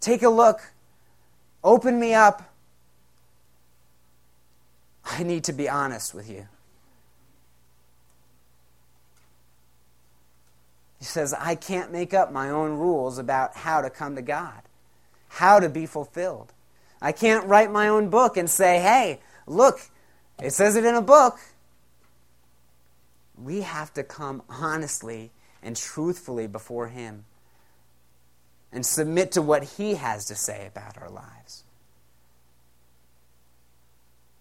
take 0.00 0.22
a 0.22 0.28
look, 0.28 0.60
open 1.64 1.98
me 1.98 2.14
up. 2.14 2.42
I 5.04 5.22
need 5.22 5.44
to 5.44 5.52
be 5.52 5.68
honest 5.68 6.14
with 6.14 6.30
you. 6.30 6.46
He 10.98 11.06
says, 11.06 11.32
I 11.32 11.54
can't 11.54 11.90
make 11.90 12.12
up 12.12 12.30
my 12.30 12.50
own 12.50 12.72
rules 12.78 13.16
about 13.16 13.56
how 13.56 13.80
to 13.80 13.88
come 13.88 14.16
to 14.16 14.22
God, 14.22 14.60
how 15.28 15.58
to 15.58 15.70
be 15.70 15.86
fulfilled. 15.86 16.52
I 17.00 17.12
can't 17.12 17.46
write 17.46 17.72
my 17.72 17.88
own 17.88 18.10
book 18.10 18.36
and 18.36 18.50
say, 18.50 18.80
hey, 18.80 19.20
look, 19.46 19.80
it 20.42 20.52
says 20.52 20.76
it 20.76 20.84
in 20.84 20.94
a 20.94 21.02
book. 21.02 21.38
We 23.42 23.62
have 23.62 23.94
to 23.94 24.04
come 24.04 24.42
honestly 24.50 25.30
and 25.62 25.76
truthfully 25.76 26.46
before 26.46 26.88
Him 26.88 27.24
and 28.72 28.84
submit 28.84 29.32
to 29.32 29.42
what 29.42 29.64
He 29.64 29.94
has 29.94 30.24
to 30.26 30.34
say 30.34 30.66
about 30.66 30.98
our 30.98 31.10
lives. 31.10 31.64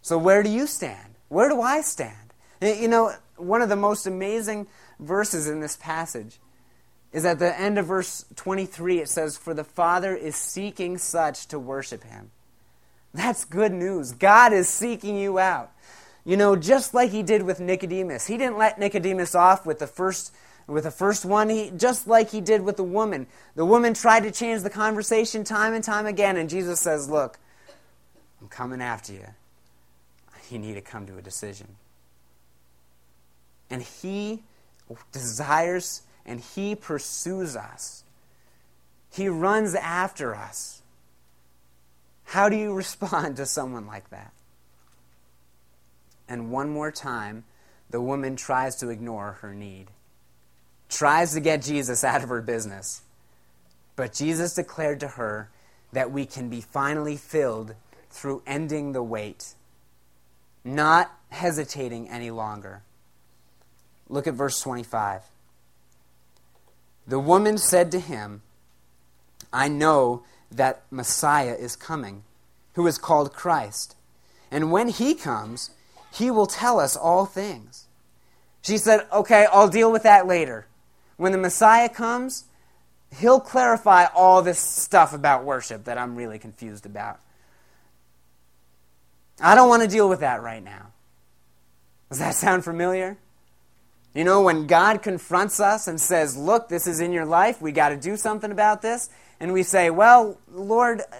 So, 0.01 0.17
where 0.17 0.43
do 0.43 0.49
you 0.49 0.65
stand? 0.67 1.15
Where 1.27 1.49
do 1.49 1.61
I 1.61 1.81
stand? 1.81 2.33
You 2.61 2.87
know, 2.87 3.13
one 3.37 3.61
of 3.61 3.69
the 3.69 3.75
most 3.75 4.05
amazing 4.05 4.67
verses 4.99 5.47
in 5.47 5.61
this 5.61 5.77
passage 5.77 6.39
is 7.11 7.25
at 7.25 7.39
the 7.39 7.59
end 7.59 7.77
of 7.77 7.87
verse 7.87 8.25
23, 8.35 8.99
it 8.99 9.09
says, 9.09 9.37
For 9.37 9.53
the 9.53 9.63
Father 9.63 10.15
is 10.15 10.35
seeking 10.35 10.97
such 10.97 11.47
to 11.47 11.57
worship 11.57 12.03
him. 12.03 12.31
That's 13.13 13.45
good 13.45 13.71
news. 13.71 14.11
God 14.11 14.53
is 14.53 14.69
seeking 14.69 15.17
you 15.17 15.39
out. 15.39 15.71
You 16.25 16.37
know, 16.37 16.55
just 16.55 16.93
like 16.93 17.09
he 17.09 17.23
did 17.23 17.43
with 17.43 17.59
Nicodemus. 17.59 18.27
He 18.27 18.37
didn't 18.37 18.57
let 18.57 18.77
Nicodemus 18.77 19.33
off 19.33 19.65
with 19.65 19.79
the 19.79 19.87
first 19.87 20.33
with 20.69 20.83
the 20.83 20.91
first 20.91 21.25
one, 21.25 21.49
he, 21.49 21.71
just 21.75 22.07
like 22.07 22.29
he 22.29 22.41
did 22.41 22.61
with 22.61 22.77
the 22.77 22.83
woman. 22.83 23.27
The 23.55 23.65
woman 23.65 23.93
tried 23.93 24.23
to 24.23 24.31
change 24.31 24.61
the 24.61 24.69
conversation 24.69 25.43
time 25.43 25.73
and 25.73 25.83
time 25.83 26.05
again, 26.05 26.37
and 26.37 26.49
Jesus 26.49 26.79
says, 26.79 27.09
Look, 27.09 27.39
I'm 28.41 28.47
coming 28.47 28.81
after 28.81 29.13
you. 29.13 29.25
You 30.49 30.59
need 30.59 30.75
to 30.75 30.81
come 30.81 31.05
to 31.05 31.17
a 31.17 31.21
decision. 31.21 31.67
And 33.69 33.83
he 33.83 34.41
desires 35.11 36.01
and 36.25 36.39
He 36.39 36.75
pursues 36.75 37.55
us. 37.55 38.03
He 39.11 39.27
runs 39.29 39.75
after 39.75 40.35
us. 40.35 40.81
How 42.25 42.49
do 42.49 42.55
you 42.55 42.73
respond 42.75 43.37
to 43.37 43.45
someone 43.45 43.87
like 43.87 44.09
that? 44.09 44.33
And 46.27 46.51
one 46.51 46.69
more 46.69 46.91
time, 46.91 47.43
the 47.89 48.01
woman 48.01 48.35
tries 48.35 48.75
to 48.77 48.89
ignore 48.89 49.39
her 49.41 49.55
need, 49.55 49.87
tries 50.89 51.33
to 51.33 51.39
get 51.39 51.61
Jesus 51.61 52.03
out 52.03 52.23
of 52.23 52.29
her 52.29 52.41
business. 52.41 53.01
But 53.95 54.13
Jesus 54.13 54.55
declared 54.55 54.99
to 55.01 55.07
her 55.07 55.49
that 55.91 56.11
we 56.11 56.25
can 56.25 56.49
be 56.49 56.61
finally 56.61 57.17
filled 57.17 57.75
through 58.09 58.41
ending 58.45 58.91
the 58.91 59.03
wait, 59.03 59.53
not 60.63 61.11
hesitating 61.29 62.09
any 62.09 62.31
longer. 62.31 62.81
Look 64.07 64.27
at 64.27 64.33
verse 64.33 64.59
25. 64.61 65.21
The 67.07 67.19
woman 67.19 67.57
said 67.57 67.91
to 67.91 67.99
him, 67.99 68.41
I 69.51 69.67
know 69.67 70.23
that 70.51 70.83
Messiah 70.91 71.55
is 71.55 71.75
coming, 71.75 72.23
who 72.73 72.85
is 72.87 72.97
called 72.97 73.33
Christ. 73.33 73.95
And 74.51 74.71
when 74.71 74.89
he 74.89 75.15
comes, 75.15 75.71
he 76.13 76.31
will 76.31 76.47
tell 76.47 76.79
us 76.79 76.95
all 76.95 77.25
things. 77.25 77.85
She 78.61 78.77
said, 78.77 79.05
Okay, 79.11 79.47
I'll 79.51 79.69
deal 79.69 79.91
with 79.91 80.03
that 80.03 80.27
later. 80.27 80.67
When 81.19 81.33
the 81.33 81.37
Messiah 81.37 81.89
comes, 81.89 82.45
he'll 83.17 83.41
clarify 83.41 84.05
all 84.15 84.41
this 84.41 84.57
stuff 84.57 85.11
about 85.11 85.43
worship 85.43 85.83
that 85.83 85.97
I'm 85.97 86.15
really 86.15 86.39
confused 86.39 86.85
about. 86.85 87.19
I 89.41 89.53
don't 89.53 89.67
want 89.67 89.81
to 89.81 89.89
deal 89.89 90.07
with 90.07 90.21
that 90.21 90.41
right 90.41 90.63
now. 90.63 90.93
Does 92.07 92.19
that 92.19 92.35
sound 92.35 92.63
familiar? 92.63 93.17
You 94.15 94.23
know, 94.23 94.41
when 94.43 94.65
God 94.65 95.01
confronts 95.01 95.59
us 95.59 95.89
and 95.89 95.99
says, 95.99 96.37
Look, 96.37 96.69
this 96.69 96.87
is 96.87 97.01
in 97.01 97.11
your 97.11 97.25
life, 97.25 97.61
we 97.61 97.73
got 97.73 97.89
to 97.89 97.97
do 97.97 98.15
something 98.15 98.49
about 98.49 98.81
this, 98.81 99.09
and 99.41 99.51
we 99.51 99.61
say, 99.61 99.89
Well, 99.89 100.39
Lord, 100.49 101.01
uh, 101.01 101.17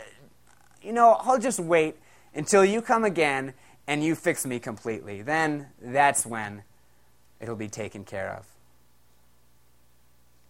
you 0.82 0.94
know, 0.94 1.18
I'll 1.20 1.40
just 1.40 1.60
wait 1.60 1.98
until 2.34 2.64
you 2.64 2.82
come 2.82 3.04
again 3.04 3.54
and 3.86 4.02
you 4.02 4.16
fix 4.16 4.46
me 4.46 4.60
completely. 4.60 5.24
Then 5.24 5.68
that's 5.82 6.26
when 6.26 6.64
it'll 7.42 7.58
be 7.58 7.68
taken 7.68 8.06
care 8.06 8.32
of. 8.32 8.59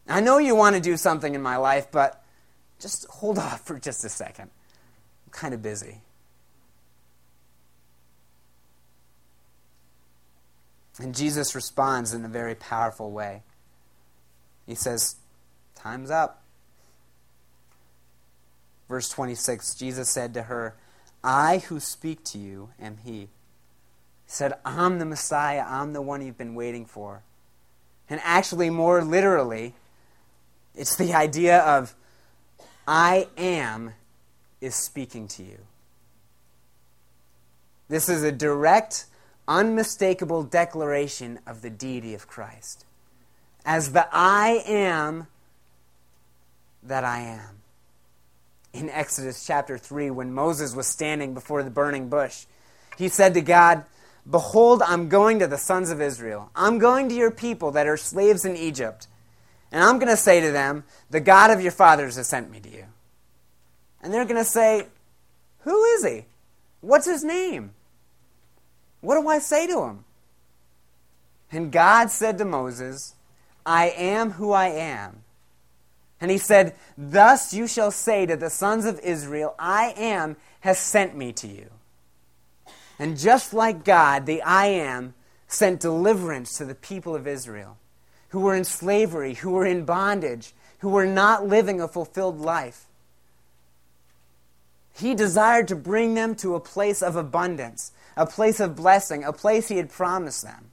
I 0.10 0.22
know 0.22 0.38
you 0.38 0.56
want 0.56 0.76
to 0.76 0.82
do 0.82 0.98
something 0.98 1.36
in 1.36 1.42
my 1.42 1.58
life, 1.58 1.88
but 1.92 2.24
just 2.80 3.06
hold 3.08 3.38
off 3.38 3.66
for 3.66 3.78
just 3.80 4.04
a 4.04 4.10
second. 4.10 4.50
I'm 5.26 5.32
kind 5.32 5.54
of 5.54 5.62
busy. 5.62 6.02
And 11.00 11.16
Jesus 11.16 11.56
responds 11.56 12.14
in 12.14 12.26
a 12.26 12.30
very 12.30 12.56
powerful 12.56 13.12
way. 13.12 13.44
He 14.68 14.76
says, 14.76 15.16
Time's 15.76 16.12
up. 16.12 16.44
Verse 18.90 19.08
26 19.10 19.76
Jesus 19.76 20.10
said 20.10 20.34
to 20.34 20.44
her, 20.44 20.76
I 21.24 21.60
who 21.60 21.80
speak 21.80 22.24
to 22.26 22.38
you 22.38 22.70
am 22.80 22.98
He. 23.04 23.12
He 23.12 23.30
said, 24.28 24.54
I'm 24.66 25.00
the 25.00 25.06
Messiah. 25.06 25.64
I'm 25.66 25.94
the 25.94 26.02
one 26.02 26.26
you've 26.26 26.38
been 26.38 26.56
waiting 26.56 26.86
for. 26.86 27.24
And 28.10 28.20
actually, 28.24 28.70
more 28.70 29.04
literally, 29.04 29.76
it's 30.76 30.96
the 30.96 31.14
idea 31.14 31.60
of 31.60 31.96
I 32.88 33.28
am 33.38 33.94
is 34.62 34.76
speaking 34.76 35.28
to 35.30 35.44
you. 35.44 35.60
This 37.88 38.10
is 38.10 38.24
a 38.24 38.32
direct 38.32 39.06
unmistakable 39.48 40.44
declaration 40.44 41.40
of 41.48 41.62
the 41.62 41.70
deity 41.70 42.14
of 42.14 42.28
Christ. 42.28 42.86
As 43.66 43.92
the 43.92 44.08
I 44.12 44.64
am 44.66 45.28
that 46.84 47.04
I 47.04 47.22
am. 47.22 47.62
In 48.72 48.90
Exodus 48.90 49.46
chapter 49.46 49.78
3, 49.78 50.12
when 50.12 50.32
Moses 50.32 50.76
was 50.76 50.86
standing 50.86 51.34
before 51.34 51.64
the 51.64 51.72
burning 51.72 52.10
bush, 52.10 52.46
he 52.98 53.10
said 53.10 53.34
to 53.34 53.42
God, 53.42 53.84
Behold, 54.30 54.84
I'm 54.86 55.10
going 55.10 55.40
to 55.40 55.48
the 55.48 55.58
sons 55.58 55.90
of 55.90 56.02
Israel. 56.02 56.52
I'm 56.56 56.78
going 56.78 57.10
to 57.10 57.16
your 57.16 57.32
people 57.32 57.72
that 57.72 57.88
are 57.88 57.98
slaves 57.98 58.46
in 58.46 58.56
Egypt. 58.56 59.08
And 59.72 59.84
I'm 59.84 60.00
going 60.00 60.10
to 60.10 60.18
say 60.18 60.42
to 60.42 60.52
them, 60.52 60.84
The 61.10 61.20
God 61.20 61.52
of 61.52 61.62
your 61.62 61.72
fathers 61.72 62.16
has 62.16 62.28
sent 62.28 62.50
me 62.50 62.60
to 62.60 62.70
you. 62.70 62.86
And 64.02 64.14
they're 64.14 64.26
going 64.26 64.36
to 64.38 64.44
say, 64.44 64.88
Who 65.60 65.84
is 65.84 66.06
he? 66.06 66.26
What's 66.82 67.06
his 67.06 67.24
name? 67.24 67.72
What 69.02 69.22
do 69.22 69.28
I 69.28 69.40
say 69.40 69.68
to 69.68 69.84
him? 69.84 70.06
And 71.52 71.72
God 71.72 72.12
said 72.12 72.38
to 72.38 72.46
Moses, 72.46 73.16
I 73.66 73.90
am 73.90 74.32
who 74.32 74.52
I 74.52 74.68
am. 74.68 75.24
And 76.22 76.30
he 76.32 76.38
said, 76.38 76.76
Thus 76.98 77.54
you 77.54 77.68
shall 77.68 77.92
say 77.92 78.26
to 78.26 78.36
the 78.36 78.50
sons 78.50 78.86
of 78.86 79.00
Israel, 79.00 79.56
I 79.58 79.94
am 79.98 80.38
has 80.62 80.78
sent 80.78 81.16
me 81.16 81.32
to 81.34 81.48
you. 81.48 81.70
And 82.98 83.18
just 83.18 83.54
like 83.54 83.86
God, 83.86 84.26
the 84.26 84.42
I 84.42 84.68
am 84.68 85.14
sent 85.48 85.80
deliverance 85.80 86.58
to 86.58 86.66
the 86.66 86.76
people 86.76 87.16
of 87.16 87.28
Israel. 87.28 87.78
Who 88.30 88.42
were 88.42 88.56
in 88.56 88.64
slavery, 88.64 89.36
who 89.36 89.52
were 89.52 89.66
in 89.66 89.86
bondage, 89.86 90.54
who 90.80 90.90
were 90.90 91.06
not 91.06 91.48
living 91.48 91.82
a 91.82 91.88
fulfilled 91.88 92.40
life. 92.40 92.86
He 94.94 95.16
desired 95.16 95.68
to 95.70 95.76
bring 95.76 96.14
them 96.14 96.36
to 96.36 96.56
a 96.56 96.60
place 96.60 97.02
of 97.02 97.16
abundance, 97.16 97.92
a 98.18 98.26
place 98.26 98.60
of 98.60 98.76
blessing, 98.76 99.24
a 99.24 99.34
place 99.34 99.68
he 99.68 99.78
had 99.78 99.90
promised 99.90 100.44
them. 100.44 100.72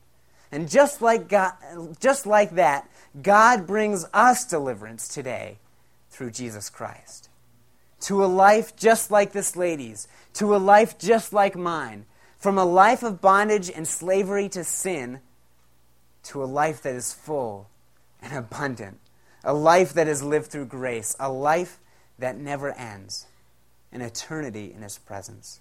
And 0.50 0.68
just 0.70 1.02
like, 1.02 1.28
God, 1.28 1.52
just 2.00 2.26
like 2.26 2.52
that, 2.52 2.88
God 3.20 3.66
brings 3.66 4.04
us 4.12 4.44
deliverance 4.44 5.08
today 5.08 5.58
through 6.10 6.30
Jesus 6.32 6.70
Christ. 6.70 7.28
To 8.00 8.24
a 8.24 8.26
life 8.26 8.76
just 8.76 9.10
like 9.10 9.32
this 9.32 9.56
lady's, 9.56 10.06
to 10.34 10.54
a 10.54 10.58
life 10.58 10.98
just 10.98 11.32
like 11.32 11.56
mine, 11.56 12.04
from 12.38 12.58
a 12.58 12.64
life 12.64 13.02
of 13.02 13.20
bondage 13.20 13.70
and 13.70 13.88
slavery 13.88 14.48
to 14.50 14.64
sin 14.64 15.20
to 16.26 16.42
a 16.42 16.46
life 16.46 16.82
that 16.82 16.94
is 16.94 17.12
full 17.12 17.68
and 18.20 18.32
abundant, 18.32 18.98
a 19.44 19.54
life 19.54 19.92
that 19.94 20.08
is 20.08 20.22
lived 20.22 20.46
through 20.46 20.66
grace, 20.66 21.16
a 21.20 21.30
life 21.30 21.78
that 22.18 22.36
never 22.36 22.72
ends, 22.72 23.26
an 23.92 24.00
eternity 24.00 24.72
in 24.74 24.82
His 24.82 24.98
presence. 24.98 25.60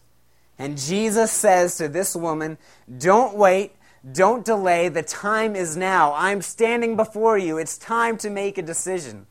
And 0.58 0.78
Jesus 0.78 1.32
says 1.32 1.78
to 1.78 1.88
this 1.88 2.15
woman, 2.15 2.58
Don't 2.97 3.36
wait, 3.36 3.73
don't 4.10 4.45
delay, 4.45 4.89
the 4.89 5.04
time 5.04 5.56
is 5.56 5.75
now. 5.75 6.13
I'm 6.13 6.41
standing 6.41 6.95
before 6.95 7.38
you. 7.38 7.58
It's 7.58 7.78
time 7.78 8.17
to 8.19 8.30
make 8.30 8.58
a 8.58 8.62
decision. 8.62 9.28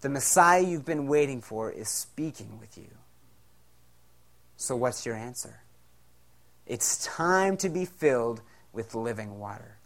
The 0.00 0.08
Messiah 0.08 0.62
you've 0.62 0.84
been 0.84 1.06
waiting 1.06 1.40
for 1.40 1.70
is 1.70 1.88
speaking 1.88 2.58
with 2.58 2.76
you. 2.76 2.90
So, 4.56 4.76
what's 4.76 5.06
your 5.06 5.14
answer? 5.14 5.60
It's 6.66 7.04
time 7.04 7.56
to 7.58 7.68
be 7.68 7.84
filled 7.84 8.40
with 8.74 8.94
living 8.94 9.38
water. 9.38 9.78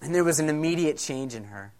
And 0.00 0.14
there 0.14 0.24
was 0.24 0.38
an 0.38 0.48
immediate 0.48 0.98
change 0.98 1.34
in 1.34 1.44
her. 1.44 1.72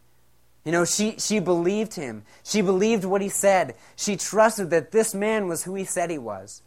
You 0.64 0.72
know, 0.72 0.84
she, 0.84 1.16
she 1.18 1.40
believed 1.40 1.94
him. 1.94 2.24
She 2.42 2.62
believed 2.62 3.04
what 3.04 3.20
he 3.20 3.28
said. 3.28 3.74
She 3.96 4.16
trusted 4.16 4.70
that 4.70 4.92
this 4.92 5.14
man 5.14 5.46
was 5.46 5.64
who 5.64 5.74
he 5.74 5.84
said 5.84 6.10
he 6.10 6.18
was. 6.18 6.62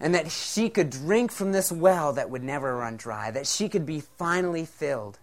And 0.00 0.14
that 0.14 0.30
she 0.32 0.68
could 0.68 0.90
drink 0.90 1.30
from 1.30 1.52
this 1.52 1.70
well 1.70 2.12
that 2.14 2.30
would 2.30 2.42
never 2.42 2.76
run 2.76 2.96
dry, 2.96 3.30
that 3.30 3.46
she 3.46 3.68
could 3.68 3.86
be 3.86 4.00
finally 4.00 4.64
filled. 4.64 5.18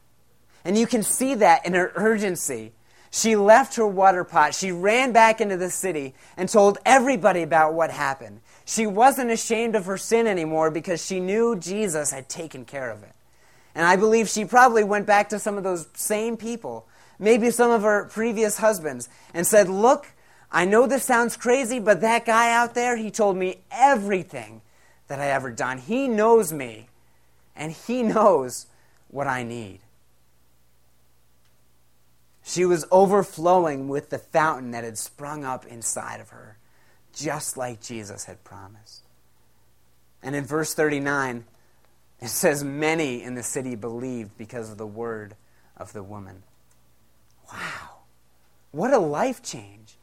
And 0.64 0.78
you 0.78 0.88
can 0.88 1.04
see 1.04 1.36
that 1.36 1.66
in 1.66 1.74
her 1.74 1.92
urgency. 1.96 2.74
She 3.10 3.36
left 3.36 3.76
her 3.76 3.88
water 3.88 4.24
pot. 4.24 4.54
She 4.54 4.72
ran 4.72 5.12
back 5.12 5.42
into 5.42 5.58
the 5.58 5.70
city 5.70 6.14
and 6.38 6.48
told 6.48 6.78
everybody 6.86 7.42
about 7.42 7.74
what 7.74 7.90
happened. 7.90 8.42
She 8.68 8.86
wasn't 8.86 9.32
ashamed 9.32 9.76
of 9.76 9.86
her 9.86 9.98
sin 9.98 10.28
anymore 10.28 10.72
because 10.72 11.04
she 11.04 11.22
knew 11.22 11.56
Jesus 11.56 12.12
had 12.12 12.28
taken 12.28 12.66
care 12.66 12.92
of 12.92 13.02
it. 13.02 13.14
And 13.74 13.86
I 13.86 13.96
believe 13.96 14.28
she 14.28 14.44
probably 14.44 14.84
went 14.84 15.08
back 15.08 15.30
to 15.30 15.40
some 15.40 15.58
of 15.58 15.64
those 15.64 15.88
same 15.94 16.36
people, 16.36 16.86
maybe 17.18 17.50
some 17.50 17.72
of 17.72 17.84
her 17.84 18.04
previous 18.12 18.58
husbands, 18.58 19.08
and 19.34 19.48
said, 19.48 19.70
Look, 19.70 20.08
I 20.52 20.66
know 20.66 20.86
this 20.86 21.06
sounds 21.06 21.38
crazy, 21.38 21.80
but 21.80 22.02
that 22.02 22.26
guy 22.26 22.52
out 22.52 22.74
there, 22.74 22.98
he 22.98 23.10
told 23.10 23.38
me 23.38 23.60
everything 23.72 24.62
that 25.08 25.22
I 25.22 25.28
ever 25.28 25.50
done. 25.50 25.78
He 25.78 26.10
knows 26.10 26.52
me, 26.52 26.90
and 27.56 27.72
he 27.72 28.04
knows 28.04 28.68
what 29.08 29.28
I 29.28 29.44
need. 29.44 29.80
She 32.44 32.66
was 32.66 32.86
overflowing 32.92 33.88
with 33.88 34.10
the 34.10 34.20
fountain 34.20 34.72
that 34.72 34.84
had 34.84 34.98
sprung 34.98 35.46
up 35.46 35.66
inside 35.66 36.20
of 36.20 36.32
her 36.32 36.57
just 37.18 37.58
like 37.58 37.82
Jesus 37.82 38.26
had 38.26 38.44
promised. 38.44 39.04
And 40.22 40.36
in 40.36 40.46
verse 40.46 40.74
39, 40.74 41.46
it 42.22 42.28
says, 42.28 42.64
Many 42.64 43.24
in 43.24 43.36
the 43.36 43.44
city 43.44 43.76
believed 43.76 44.38
because 44.38 44.72
of 44.72 44.78
the 44.78 44.88
word 44.88 45.36
of 45.76 45.94
the 45.94 46.04
woman. 46.04 46.44
Wow. 47.52 48.02
What 48.72 48.94
a 48.94 49.00
life 49.00 49.42
change. 49.42 49.96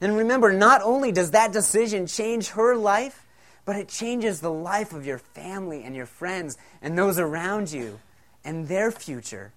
And 0.00 0.16
remember, 0.16 0.52
not 0.52 0.82
only 0.82 1.12
does 1.12 1.32
that 1.32 1.52
decision 1.52 2.06
change 2.06 2.48
her 2.50 2.76
life, 2.76 3.26
but 3.64 3.76
it 3.76 3.88
changes 3.88 4.40
the 4.40 4.50
life 4.50 4.92
of 4.92 5.06
your 5.06 5.18
family 5.18 5.82
and 5.84 5.94
your 5.94 6.06
friends 6.06 6.56
and 6.80 6.96
those 6.96 7.18
around 7.18 7.70
you 7.70 8.00
and 8.44 8.68
their 8.68 8.90
future 8.90 9.52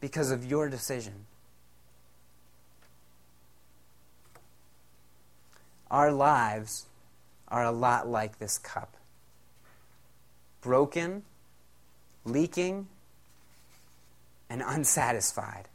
because 0.00 0.30
of 0.30 0.44
your 0.44 0.68
decision. 0.68 1.26
Our 5.92 6.10
lives 6.10 6.86
are 7.48 7.64
a 7.64 7.70
lot 7.70 8.08
like 8.08 8.38
this 8.38 8.58
cup 8.58 8.96
broken, 10.62 11.22
leaking, 12.24 12.86
and 14.48 14.62
unsatisfied. 14.64 15.66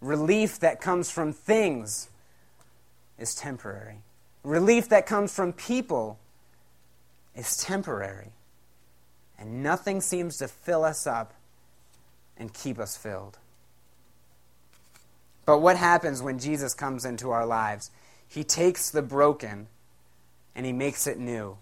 Relief 0.00 0.58
that 0.60 0.80
comes 0.80 1.10
from 1.10 1.32
things 1.32 2.08
is 3.18 3.34
temporary. 3.34 3.98
Relief 4.42 4.88
that 4.88 5.06
comes 5.06 5.34
from 5.34 5.52
people 5.52 6.18
is 7.36 7.58
temporary. 7.58 8.30
And 9.38 9.62
nothing 9.62 10.00
seems 10.00 10.38
to 10.38 10.48
fill 10.48 10.82
us 10.82 11.06
up 11.06 11.34
and 12.38 12.52
keep 12.54 12.78
us 12.78 12.96
filled. 12.96 13.38
But 15.44 15.58
what 15.58 15.76
happens 15.76 16.22
when 16.22 16.38
Jesus 16.38 16.74
comes 16.74 17.04
into 17.04 17.30
our 17.30 17.44
lives? 17.46 17.90
He 18.28 18.44
takes 18.44 18.90
the 18.90 19.02
broken 19.02 19.68
and 20.54 20.66
he 20.66 20.72
makes 20.72 21.06
it 21.06 21.18
new. 21.18 21.56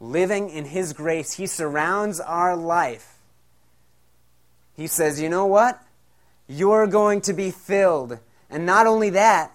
Living 0.00 0.48
in 0.48 0.66
his 0.66 0.92
grace, 0.92 1.32
he 1.32 1.46
surrounds 1.46 2.20
our 2.20 2.56
life. 2.56 3.16
He 4.76 4.86
says, 4.86 5.20
You 5.20 5.28
know 5.28 5.46
what? 5.46 5.82
You're 6.46 6.86
going 6.86 7.20
to 7.22 7.32
be 7.32 7.50
filled. 7.50 8.18
And 8.48 8.64
not 8.64 8.86
only 8.86 9.10
that, 9.10 9.52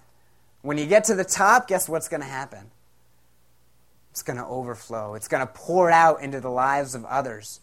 when 0.62 0.78
you 0.78 0.86
get 0.86 1.06
to 1.06 1.16
the 1.16 1.24
top, 1.24 1.68
guess 1.68 1.88
what's 1.88 2.08
going 2.08 2.22
to 2.22 2.28
happen? 2.28 2.72
It's 4.12 4.22
going 4.22 4.38
to 4.38 4.46
overflow. 4.46 5.16
It's 5.16 5.28
going 5.28 5.46
to 5.46 5.52
pour 5.52 5.90
out 5.90 6.22
into 6.22 6.40
the 6.40 6.50
lives 6.50 6.94
of 6.94 7.04
others. 7.06 7.62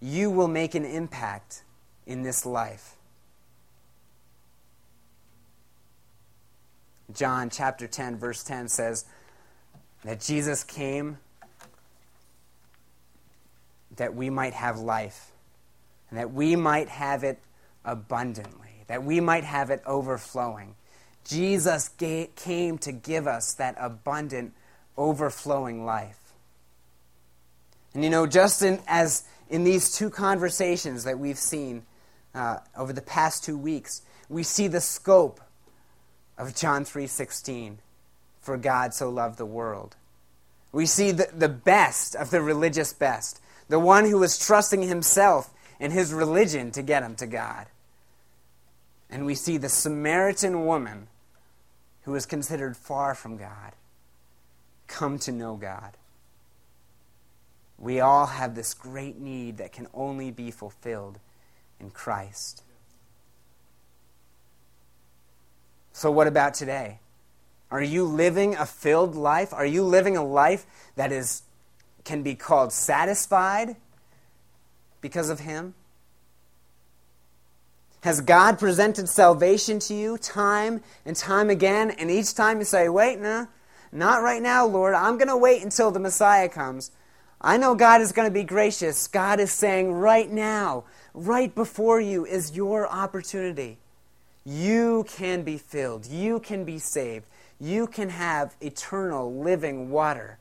You 0.00 0.30
will 0.30 0.48
make 0.48 0.74
an 0.74 0.84
impact 0.84 1.62
in 2.06 2.22
this 2.22 2.46
life. 2.46 2.96
John 7.14 7.50
chapter 7.50 7.86
10, 7.86 8.18
verse 8.18 8.42
10 8.42 8.68
says 8.68 9.04
that 10.04 10.20
Jesus 10.20 10.64
came 10.64 11.18
that 13.96 14.14
we 14.14 14.30
might 14.30 14.54
have 14.54 14.78
life 14.78 15.32
and 16.10 16.18
that 16.18 16.32
we 16.32 16.56
might 16.56 16.88
have 16.88 17.24
it 17.24 17.38
abundantly, 17.84 18.84
that 18.86 19.04
we 19.04 19.20
might 19.20 19.44
have 19.44 19.70
it 19.70 19.82
overflowing. 19.86 20.74
Jesus 21.24 21.88
came 22.36 22.78
to 22.78 22.92
give 22.92 23.26
us 23.26 23.54
that 23.54 23.76
abundant, 23.78 24.54
overflowing 24.96 25.84
life. 25.84 26.18
And 27.94 28.02
you 28.02 28.10
know, 28.10 28.26
just 28.26 28.62
in, 28.62 28.80
as 28.86 29.24
in 29.48 29.64
these 29.64 29.94
two 29.94 30.10
conversations 30.10 31.04
that 31.04 31.18
we've 31.18 31.38
seen 31.38 31.84
uh, 32.34 32.58
over 32.76 32.92
the 32.92 33.02
past 33.02 33.44
two 33.44 33.58
weeks, 33.58 34.02
we 34.28 34.42
see 34.42 34.66
the 34.66 34.80
scope 34.80 35.40
of 36.38 36.54
John 36.54 36.84
3:16, 36.84 37.78
for 38.40 38.56
God 38.56 38.94
so 38.94 39.10
loved 39.10 39.38
the 39.38 39.46
world. 39.46 39.96
We 40.72 40.86
see 40.86 41.12
the, 41.12 41.28
the 41.32 41.48
best 41.48 42.16
of 42.16 42.30
the 42.30 42.40
religious 42.40 42.92
best, 42.92 43.40
the 43.68 43.78
one 43.78 44.06
who 44.06 44.22
is 44.22 44.38
trusting 44.38 44.82
himself 44.82 45.50
and 45.78 45.92
his 45.92 46.12
religion 46.12 46.70
to 46.72 46.82
get 46.82 47.02
him 47.02 47.14
to 47.16 47.26
God. 47.26 47.66
And 49.10 49.26
we 49.26 49.34
see 49.34 49.58
the 49.58 49.68
Samaritan 49.68 50.64
woman 50.64 51.08
who 52.02 52.12
was 52.12 52.24
considered 52.24 52.76
far 52.76 53.14
from 53.14 53.36
God 53.36 53.72
come 54.86 55.18
to 55.20 55.32
know 55.32 55.56
God. 55.56 55.96
We 57.78 58.00
all 58.00 58.26
have 58.26 58.54
this 58.54 58.74
great 58.74 59.18
need 59.18 59.58
that 59.58 59.72
can 59.72 59.88
only 59.92 60.30
be 60.30 60.50
fulfilled 60.50 61.18
in 61.80 61.90
Christ. 61.90 62.62
So, 65.92 66.10
what 66.10 66.26
about 66.26 66.54
today? 66.54 66.98
Are 67.70 67.82
you 67.82 68.04
living 68.04 68.54
a 68.54 68.66
filled 68.66 69.14
life? 69.14 69.52
Are 69.52 69.66
you 69.66 69.82
living 69.82 70.16
a 70.16 70.24
life 70.24 70.66
that 70.96 71.12
is, 71.12 71.42
can 72.04 72.22
be 72.22 72.34
called 72.34 72.72
satisfied 72.72 73.76
because 75.00 75.30
of 75.30 75.40
Him? 75.40 75.74
Has 78.02 78.20
God 78.20 78.58
presented 78.58 79.08
salvation 79.08 79.78
to 79.80 79.94
you 79.94 80.18
time 80.18 80.82
and 81.06 81.14
time 81.14 81.50
again? 81.50 81.92
And 81.92 82.10
each 82.10 82.34
time 82.34 82.58
you 82.58 82.64
say, 82.64 82.88
wait, 82.88 83.20
no, 83.20 83.46
not 83.92 84.22
right 84.22 84.42
now, 84.42 84.66
Lord. 84.66 84.94
I'm 84.94 85.18
going 85.18 85.28
to 85.28 85.36
wait 85.36 85.62
until 85.62 85.90
the 85.90 86.00
Messiah 86.00 86.48
comes. 86.48 86.90
I 87.40 87.56
know 87.58 87.74
God 87.74 88.00
is 88.00 88.12
going 88.12 88.28
to 88.28 88.34
be 88.34 88.44
gracious. 88.44 89.06
God 89.06 89.38
is 89.38 89.52
saying, 89.52 89.92
right 89.92 90.30
now, 90.30 90.84
right 91.14 91.54
before 91.54 92.00
you 92.00 92.26
is 92.26 92.56
your 92.56 92.88
opportunity. 92.88 93.78
You 94.44 95.04
can 95.08 95.42
be 95.42 95.58
filled. 95.58 96.06
You 96.06 96.40
can 96.40 96.64
be 96.64 96.78
saved. 96.78 97.26
You 97.60 97.86
can 97.86 98.08
have 98.08 98.56
eternal 98.60 99.32
living 99.32 99.90
water. 99.90 100.38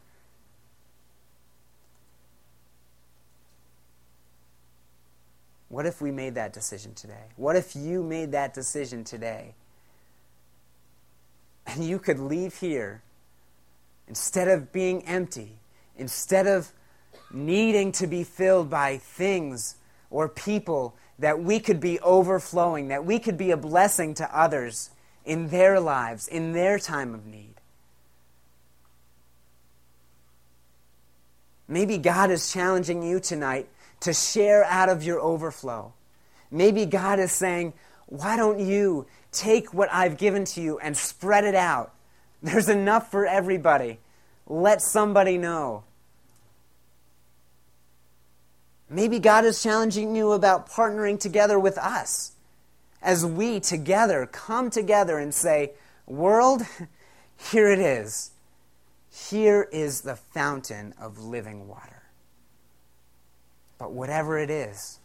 What 5.69 5.85
if 5.85 6.01
we 6.01 6.11
made 6.11 6.35
that 6.35 6.51
decision 6.51 6.93
today? 6.93 7.29
What 7.37 7.55
if 7.55 7.75
you 7.75 8.03
made 8.03 8.33
that 8.33 8.53
decision 8.53 9.03
today? 9.03 9.53
And 11.65 11.85
you 11.85 11.97
could 11.99 12.19
leave 12.19 12.57
here 12.57 13.03
instead 14.07 14.49
of 14.49 14.73
being 14.73 15.05
empty, 15.05 15.59
instead 15.95 16.47
of 16.47 16.71
needing 17.31 17.93
to 17.93 18.07
be 18.07 18.23
filled 18.23 18.69
by 18.69 18.97
things 18.97 19.75
or 20.09 20.27
people, 20.27 20.95
that 21.21 21.41
we 21.41 21.59
could 21.59 21.79
be 21.79 21.99
overflowing, 21.99 22.87
that 22.87 23.05
we 23.05 23.19
could 23.19 23.37
be 23.37 23.51
a 23.51 23.57
blessing 23.57 24.13
to 24.15 24.37
others 24.37 24.89
in 25.23 25.49
their 25.49 25.79
lives, 25.79 26.27
in 26.27 26.51
their 26.51 26.79
time 26.79 27.13
of 27.13 27.27
need. 27.27 27.53
Maybe 31.67 31.99
God 31.99 32.31
is 32.31 32.51
challenging 32.51 33.03
you 33.03 33.19
tonight 33.19 33.69
to 34.01 34.13
share 34.13 34.65
out 34.65 34.89
of 34.89 35.03
your 35.03 35.19
overflow. 35.19 35.93
Maybe 36.49 36.87
God 36.87 37.19
is 37.19 37.31
saying, 37.31 37.73
Why 38.07 38.35
don't 38.35 38.59
you 38.59 39.05
take 39.31 39.73
what 39.73 39.89
I've 39.93 40.17
given 40.17 40.43
to 40.45 40.61
you 40.61 40.79
and 40.79 40.97
spread 40.97 41.45
it 41.45 41.55
out? 41.55 41.93
There's 42.41 42.67
enough 42.67 43.11
for 43.11 43.27
everybody. 43.27 43.99
Let 44.47 44.81
somebody 44.81 45.37
know. 45.37 45.83
Maybe 48.91 49.19
God 49.19 49.45
is 49.45 49.63
challenging 49.63 50.17
you 50.17 50.33
about 50.33 50.69
partnering 50.69 51.17
together 51.17 51.57
with 51.57 51.77
us 51.77 52.33
as 53.01 53.25
we 53.25 53.61
together 53.61 54.25
come 54.25 54.69
together 54.69 55.17
and 55.17 55.33
say, 55.33 55.71
World, 56.05 56.63
here 57.51 57.71
it 57.71 57.79
is. 57.79 58.31
Here 59.09 59.67
is 59.71 60.01
the 60.01 60.17
fountain 60.17 60.93
of 60.99 61.23
living 61.23 61.69
water. 61.69 62.03
But 63.77 63.93
whatever 63.93 64.37
it 64.37 64.49
is, 64.49 64.99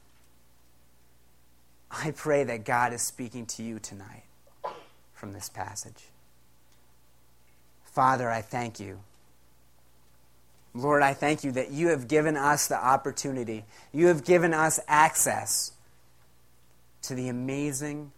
I 1.89 2.11
pray 2.11 2.43
that 2.43 2.65
God 2.65 2.93
is 2.93 3.03
speaking 3.03 3.47
to 3.47 3.63
you 3.63 3.79
tonight 3.79 4.25
from 5.15 5.33
this 5.33 5.49
passage. 5.49 6.09
Father, 7.85 8.29
I 8.29 8.43
thank 8.43 8.81
you. 8.81 8.99
Lord, 10.77 11.03
I 11.03 11.15
thank 11.15 11.43
you 11.43 11.53
that 11.53 11.71
you 11.71 11.89
have 11.89 12.07
given 12.07 12.37
us 12.37 12.69
the 12.69 12.77
opportunity, 12.77 13.65
you 13.93 14.09
have 14.09 14.25
given 14.25 14.53
us 14.53 14.79
access 14.87 15.73
to 17.03 17.15
the 17.15 17.29
amazing 17.29 18.13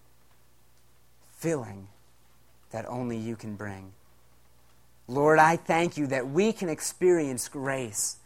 filling 1.37 1.87
that 2.71 2.85
only 2.89 3.17
you 3.17 3.37
can 3.37 3.55
bring. 3.55 3.93
Lord, 5.07 5.39
I 5.39 5.57
thank 5.57 5.97
you 5.97 6.09
that 6.09 6.29
we 6.29 6.53
can 6.53 6.69
experience 6.69 7.49
grace, 7.49 8.17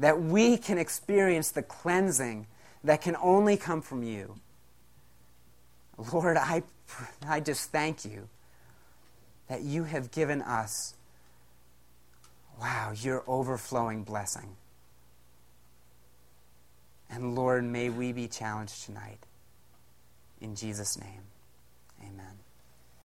that 0.00 0.20
we 0.20 0.56
can 0.56 0.78
experience 0.78 1.50
the 1.50 1.62
cleansing 1.62 2.46
that 2.82 3.02
can 3.02 3.16
only 3.22 3.56
come 3.56 3.82
from 3.82 4.02
you. 4.02 4.36
Lord, 6.12 6.36
I, 6.36 6.62
I 7.28 7.40
just 7.40 7.70
thank 7.70 8.04
you 8.04 8.28
that 9.48 9.60
you 9.62 9.84
have 9.84 10.10
given 10.10 10.40
us, 10.40 10.94
wow, 12.62 12.92
your 12.94 13.24
overflowing 13.26 14.04
blessing. 14.04 14.54
And 17.10 17.34
Lord, 17.34 17.64
may 17.64 17.90
we 17.90 18.12
be 18.12 18.28
challenged 18.28 18.84
tonight. 18.84 19.18
In 20.40 20.54
Jesus' 20.54 20.96
name, 20.96 21.22
amen. 22.00 22.41